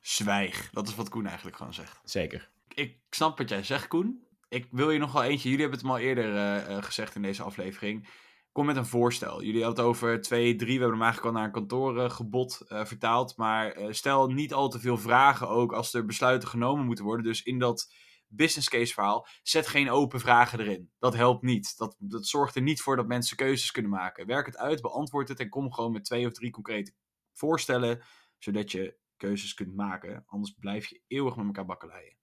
Zwijg. 0.00 0.70
Dat 0.70 0.88
is 0.88 0.94
wat 0.94 1.08
Koen 1.08 1.26
eigenlijk 1.26 1.56
gewoon 1.56 1.74
zegt. 1.74 2.00
Zeker. 2.04 2.50
Ik 2.74 2.96
snap 3.10 3.38
wat 3.38 3.48
jij 3.48 3.62
zegt, 3.62 3.88
Koen. 3.88 4.26
Ik 4.48 4.66
wil 4.70 4.90
je 4.90 4.98
nog 4.98 5.12
wel 5.12 5.22
eentje. 5.22 5.48
Jullie 5.48 5.64
hebben 5.64 5.80
het 5.80 5.88
al 5.88 5.98
eerder 5.98 6.34
eh, 6.34 6.76
eh, 6.76 6.82
gezegd 6.82 7.14
in 7.14 7.22
deze 7.22 7.42
aflevering. 7.42 8.08
Kom 8.52 8.66
met 8.66 8.76
een 8.76 8.86
voorstel. 8.86 9.42
Jullie 9.42 9.64
hadden 9.64 9.84
het 9.84 9.94
over 9.94 10.20
twee, 10.20 10.56
drie. 10.56 10.74
We 10.74 10.80
hebben 10.80 10.98
hem 10.98 11.02
eigenlijk 11.02 11.34
al 11.34 11.40
naar 11.40 11.48
een 11.48 11.68
kantoorgebod 11.68 12.60
eh 12.68 12.84
vertaald. 12.84 13.36
Maar 13.36 13.76
stel 13.90 14.28
niet 14.28 14.52
al 14.52 14.68
te 14.68 14.80
veel 14.80 14.98
vragen 14.98 15.48
ook 15.48 15.72
als 15.72 15.94
er 15.94 16.04
besluiten 16.04 16.48
genomen 16.48 16.84
moeten 16.84 17.04
worden. 17.04 17.26
Dus 17.26 17.42
in 17.42 17.58
dat 17.58 17.92
business 18.28 18.68
case 18.68 18.92
verhaal, 18.92 19.26
zet 19.42 19.66
geen 19.66 19.90
open 19.90 20.20
vragen 20.20 20.60
erin. 20.60 20.90
Dat 20.98 21.14
helpt 21.14 21.42
niet. 21.42 21.76
Dat, 21.76 21.96
dat 21.98 22.26
zorgt 22.26 22.56
er 22.56 22.62
niet 22.62 22.82
voor 22.82 22.96
dat 22.96 23.06
mensen 23.06 23.36
keuzes 23.36 23.70
kunnen 23.70 23.90
maken. 23.90 24.26
Werk 24.26 24.46
het 24.46 24.56
uit, 24.56 24.80
beantwoord 24.80 25.28
het 25.28 25.40
en 25.40 25.48
kom 25.48 25.72
gewoon 25.72 25.92
met 25.92 26.04
twee 26.04 26.26
of 26.26 26.32
drie 26.32 26.50
concrete 26.50 26.92
voorstellen. 27.32 28.02
Zodat 28.38 28.72
je 28.72 28.96
keuzes 29.16 29.54
kunt 29.54 29.74
maken. 29.74 30.22
Anders 30.26 30.54
blijf 30.58 30.86
je 30.86 31.02
eeuwig 31.06 31.36
met 31.36 31.46
elkaar 31.46 31.66
bakkeleien. 31.66 32.16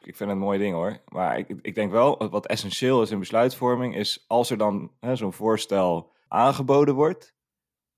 Ik 0.00 0.16
vind 0.16 0.18
het 0.18 0.28
een 0.28 0.44
mooi 0.44 0.58
ding 0.58 0.74
hoor. 0.74 1.02
Maar 1.08 1.38
ik, 1.38 1.48
ik 1.62 1.74
denk 1.74 1.90
wel, 1.90 2.28
wat 2.28 2.46
essentieel 2.46 3.02
is 3.02 3.10
in 3.10 3.18
besluitvorming, 3.18 3.96
is 3.96 4.24
als 4.26 4.50
er 4.50 4.56
dan 4.56 4.92
zo'n 5.12 5.32
voorstel 5.32 6.12
aangeboden 6.28 6.94
wordt, 6.94 7.34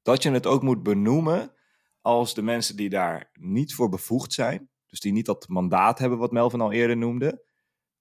dat 0.03 0.23
je 0.23 0.31
het 0.31 0.47
ook 0.47 0.63
moet 0.63 0.83
benoemen 0.83 1.55
als 2.01 2.35
de 2.35 2.43
mensen 2.43 2.77
die 2.77 2.89
daar 2.89 3.31
niet 3.33 3.75
voor 3.75 3.89
bevoegd 3.89 4.33
zijn, 4.33 4.71
dus 4.87 5.01
die 5.01 5.13
niet 5.13 5.27
dat 5.27 5.49
mandaat 5.49 5.99
hebben 5.99 6.19
wat 6.19 6.33
Melvin 6.33 6.61
al 6.61 6.73
eerder 6.73 6.97
noemde, 6.97 7.45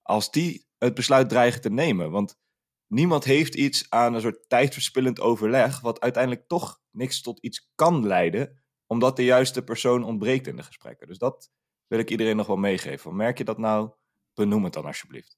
als 0.02 0.32
die 0.32 0.68
het 0.78 0.94
besluit 0.94 1.30
dreigen 1.30 1.62
te 1.62 1.70
nemen. 1.70 2.12
Want 2.12 2.40
niemand 2.88 3.24
heeft 3.24 3.56
iets 3.56 3.90
aan 3.90 4.14
een 4.14 4.22
soort 4.22 4.50
tijdverspillend 4.50 5.20
overleg, 5.20 5.82
wat 5.82 6.00
uiteindelijk 6.00 6.48
toch 6.48 6.82
niks 6.92 7.22
tot 7.22 7.40
iets 7.40 7.72
kan 7.76 8.08
leiden, 8.08 8.64
omdat 8.88 9.16
de 9.16 9.24
juiste 9.24 9.64
persoon 9.64 10.04
ontbreekt 10.04 10.48
in 10.48 10.56
de 10.56 10.64
gesprekken. 10.64 11.08
Dus 11.08 11.18
dat 11.18 11.52
wil 11.90 12.00
ik 12.00 12.10
iedereen 12.10 12.36
nog 12.36 12.48
wel 12.48 12.58
meegeven. 12.58 13.16
Merk 13.16 13.38
je 13.38 13.44
dat 13.44 13.58
nou? 13.58 13.92
Benoem 14.34 14.64
het 14.64 14.74
dan 14.74 14.86
alsjeblieft. 14.86 15.38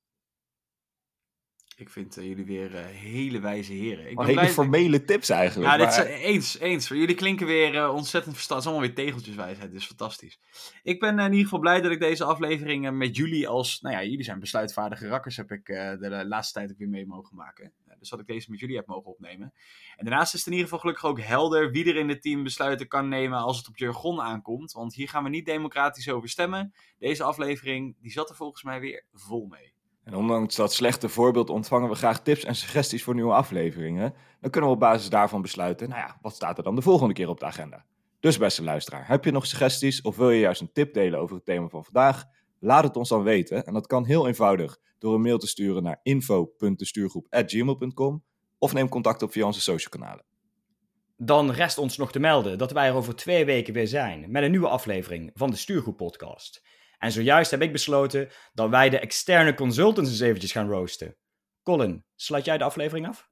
Ik 1.81 1.89
vind 1.89 2.17
eh, 2.17 2.27
jullie 2.27 2.45
weer 2.45 2.75
eh, 2.75 2.85
hele 2.85 3.39
wijze 3.39 3.73
heren. 3.73 4.09
Ik 4.09 4.15
ben 4.15 4.25
hele 4.25 4.39
blij- 4.39 4.51
formele 4.51 5.05
tips 5.05 5.29
eigenlijk. 5.29 5.71
Ja, 5.71 5.77
dit 5.77 5.85
maar- 5.85 6.07
is, 6.07 6.15
eh, 6.15 6.23
eens, 6.23 6.59
eens. 6.59 6.87
Jullie 6.87 7.15
klinken 7.15 7.45
weer 7.45 7.89
ontzettend 7.89 8.35
verstandig. 8.35 8.65
Het 8.65 8.75
is 8.75 8.79
allemaal 8.79 8.95
weer 8.95 9.05
tegeltjeswijsheid, 9.05 9.71
dus 9.71 9.85
fantastisch. 9.85 10.39
Ik 10.83 10.99
ben 10.99 11.19
in 11.19 11.25
ieder 11.25 11.43
geval 11.43 11.59
blij 11.59 11.81
dat 11.81 11.91
ik 11.91 11.99
deze 11.99 12.23
aflevering 12.23 12.91
met 12.91 13.15
jullie 13.15 13.47
als... 13.47 13.81
Nou 13.81 13.95
ja, 13.95 14.03
jullie 14.03 14.23
zijn 14.23 14.39
besluitvaardige 14.39 15.07
rakkers, 15.07 15.37
heb 15.37 15.51
ik 15.51 15.65
de, 15.65 16.23
laatste 16.27 16.59
tijd 16.59 16.71
ook 16.71 16.77
weer 16.77 16.89
mee 16.89 17.05
mogen 17.05 17.35
maken. 17.35 17.73
Dus 17.99 18.09
dat 18.09 18.19
ik 18.19 18.27
deze 18.27 18.51
met 18.51 18.59
jullie 18.59 18.75
heb 18.75 18.87
mogen 18.87 19.11
opnemen. 19.11 19.53
En 19.95 20.05
daarnaast 20.05 20.33
is 20.33 20.39
het 20.39 20.47
in 20.47 20.53
ieder 20.53 20.67
geval 20.67 20.79
gelukkig 20.79 21.05
ook 21.05 21.21
helder 21.21 21.71
wie 21.71 21.85
er 21.85 21.95
in 21.95 22.09
het 22.09 22.21
team 22.21 22.43
besluiten 22.43 22.87
kan 22.87 23.07
nemen 23.07 23.39
als 23.39 23.57
het 23.57 23.67
op 23.67 23.77
jargon 23.77 24.21
aankomt. 24.21 24.71
Want 24.71 24.93
hier 24.93 25.09
gaan 25.09 25.23
we 25.23 25.29
niet 25.29 25.45
democratisch 25.45 26.09
over 26.09 26.29
stemmen. 26.29 26.73
Deze 26.99 27.23
aflevering, 27.23 27.95
die 27.99 28.11
zat 28.11 28.29
er 28.29 28.35
volgens 28.35 28.63
mij 28.63 28.79
weer 28.79 29.03
vol 29.13 29.45
mee. 29.45 29.73
En 30.03 30.15
ondanks 30.15 30.55
dat 30.55 30.73
slechte 30.73 31.09
voorbeeld 31.09 31.49
ontvangen 31.49 31.89
we 31.89 31.95
graag 31.95 32.21
tips 32.21 32.43
en 32.43 32.55
suggesties 32.55 33.03
voor 33.03 33.15
nieuwe 33.15 33.33
afleveringen. 33.33 34.13
Dan 34.41 34.51
kunnen 34.51 34.69
we 34.69 34.75
op 34.75 34.81
basis 34.81 35.09
daarvan 35.09 35.41
besluiten, 35.41 35.89
nou 35.89 36.01
ja, 36.01 36.17
wat 36.21 36.35
staat 36.35 36.57
er 36.57 36.63
dan 36.63 36.75
de 36.75 36.81
volgende 36.81 37.13
keer 37.13 37.29
op 37.29 37.39
de 37.39 37.45
agenda? 37.45 37.85
Dus 38.19 38.37
beste 38.37 38.63
luisteraar, 38.63 39.07
heb 39.07 39.25
je 39.25 39.31
nog 39.31 39.45
suggesties 39.45 40.01
of 40.01 40.15
wil 40.15 40.31
je 40.31 40.39
juist 40.39 40.61
een 40.61 40.71
tip 40.71 40.93
delen 40.93 41.19
over 41.19 41.35
het 41.35 41.45
thema 41.45 41.67
van 41.67 41.83
vandaag? 41.83 42.25
Laat 42.59 42.83
het 42.83 42.95
ons 42.95 43.09
dan 43.09 43.23
weten. 43.23 43.65
En 43.65 43.73
dat 43.73 43.87
kan 43.87 44.05
heel 44.05 44.27
eenvoudig 44.27 44.77
door 44.99 45.13
een 45.13 45.21
mail 45.21 45.37
te 45.37 45.47
sturen 45.47 45.83
naar 45.83 45.99
info.destuurgroep.gmail.com 46.03 48.23
of 48.57 48.73
neem 48.73 48.89
contact 48.89 49.21
op 49.21 49.31
via 49.31 49.45
onze 49.45 49.61
social 49.61 49.89
kanalen. 49.89 50.25
Dan 51.17 51.51
rest 51.51 51.77
ons 51.77 51.97
nog 51.97 52.11
te 52.11 52.19
melden 52.19 52.57
dat 52.57 52.71
wij 52.71 52.87
er 52.87 52.93
over 52.93 53.15
twee 53.15 53.45
weken 53.45 53.73
weer 53.73 53.87
zijn 53.87 54.31
met 54.31 54.43
een 54.43 54.51
nieuwe 54.51 54.67
aflevering 54.67 55.31
van 55.33 55.49
de 55.49 55.55
Stuurgroep 55.55 55.97
Podcast. 55.97 56.61
En 57.01 57.11
zojuist 57.11 57.51
heb 57.51 57.61
ik 57.61 57.71
besloten 57.71 58.29
dat 58.53 58.69
wij 58.69 58.89
de 58.89 58.99
externe 58.99 59.53
consultants 59.53 60.09
eens 60.09 60.19
eventjes 60.19 60.51
gaan 60.51 60.69
roosten. 60.69 61.15
Colin, 61.63 62.05
sluit 62.15 62.45
jij 62.45 62.57
de 62.57 62.63
aflevering 62.63 63.07
af? 63.07 63.29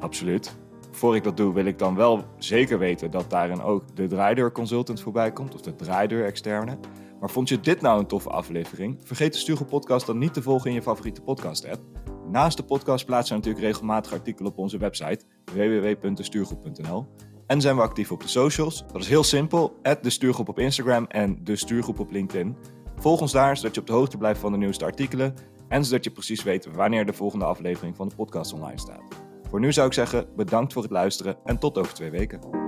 Absoluut. 0.00 0.56
Voor 0.90 1.16
ik 1.16 1.24
dat 1.24 1.36
doe, 1.36 1.54
wil 1.54 1.64
ik 1.64 1.78
dan 1.78 1.94
wel 1.94 2.24
zeker 2.38 2.78
weten 2.78 3.10
dat 3.10 3.30
daarin 3.30 3.60
ook 3.60 3.96
de 3.96 4.06
draaideur 4.06 4.52
consultant 4.52 5.00
voorbij 5.00 5.32
komt, 5.32 5.54
of 5.54 5.60
de 5.60 5.74
draaideur 5.74 6.24
externe. 6.24 6.78
Maar 7.20 7.30
vond 7.30 7.48
je 7.48 7.60
dit 7.60 7.80
nou 7.80 7.98
een 7.98 8.06
toffe 8.06 8.28
aflevering? 8.28 9.00
Vergeet 9.04 9.32
de 9.32 9.38
Stuurgroep 9.38 9.68
Podcast 9.68 10.06
dan 10.06 10.18
niet 10.18 10.34
te 10.34 10.42
volgen 10.42 10.68
in 10.68 10.74
je 10.74 10.82
favoriete 10.82 11.20
podcast-app. 11.20 11.82
Naast 12.30 12.56
de 12.56 12.64
podcast 12.64 13.06
plaatsen 13.06 13.36
we 13.36 13.40
natuurlijk 13.40 13.72
regelmatig 13.72 14.12
artikelen 14.12 14.50
op 14.50 14.58
onze 14.58 14.78
website 14.78 15.24
www.destuurgroep.nl. 15.44 17.06
En 17.46 17.60
zijn 17.60 17.76
we 17.76 17.82
actief 17.82 18.12
op 18.12 18.20
de 18.20 18.28
socials. 18.28 18.84
Dat 18.92 19.00
is 19.00 19.08
heel 19.08 19.24
simpel. 19.24 19.76
de 20.02 20.10
Stuurgroep 20.10 20.48
op 20.48 20.58
Instagram 20.58 21.04
en 21.04 21.44
de 21.44 21.56
Stuurgroep 21.56 21.98
op 21.98 22.10
LinkedIn. 22.10 22.56
Volg 22.98 23.20
ons 23.20 23.32
daar, 23.32 23.56
zodat 23.56 23.74
je 23.74 23.80
op 23.80 23.86
de 23.86 23.92
hoogte 23.92 24.16
blijft 24.16 24.40
van 24.40 24.52
de 24.52 24.58
nieuwste 24.58 24.84
artikelen. 24.84 25.34
En 25.68 25.84
zodat 25.84 26.04
je 26.04 26.10
precies 26.10 26.42
weet 26.42 26.68
wanneer 26.74 27.06
de 27.06 27.12
volgende 27.12 27.44
aflevering 27.44 27.96
van 27.96 28.08
de 28.08 28.14
podcast 28.14 28.52
online 28.52 28.78
staat. 28.78 29.02
Voor 29.48 29.60
nu 29.60 29.72
zou 29.72 29.86
ik 29.86 29.92
zeggen, 29.92 30.26
bedankt 30.36 30.72
voor 30.72 30.82
het 30.82 30.90
luisteren 30.90 31.36
en 31.44 31.58
tot 31.58 31.78
over 31.78 31.94
twee 31.94 32.10
weken. 32.10 32.67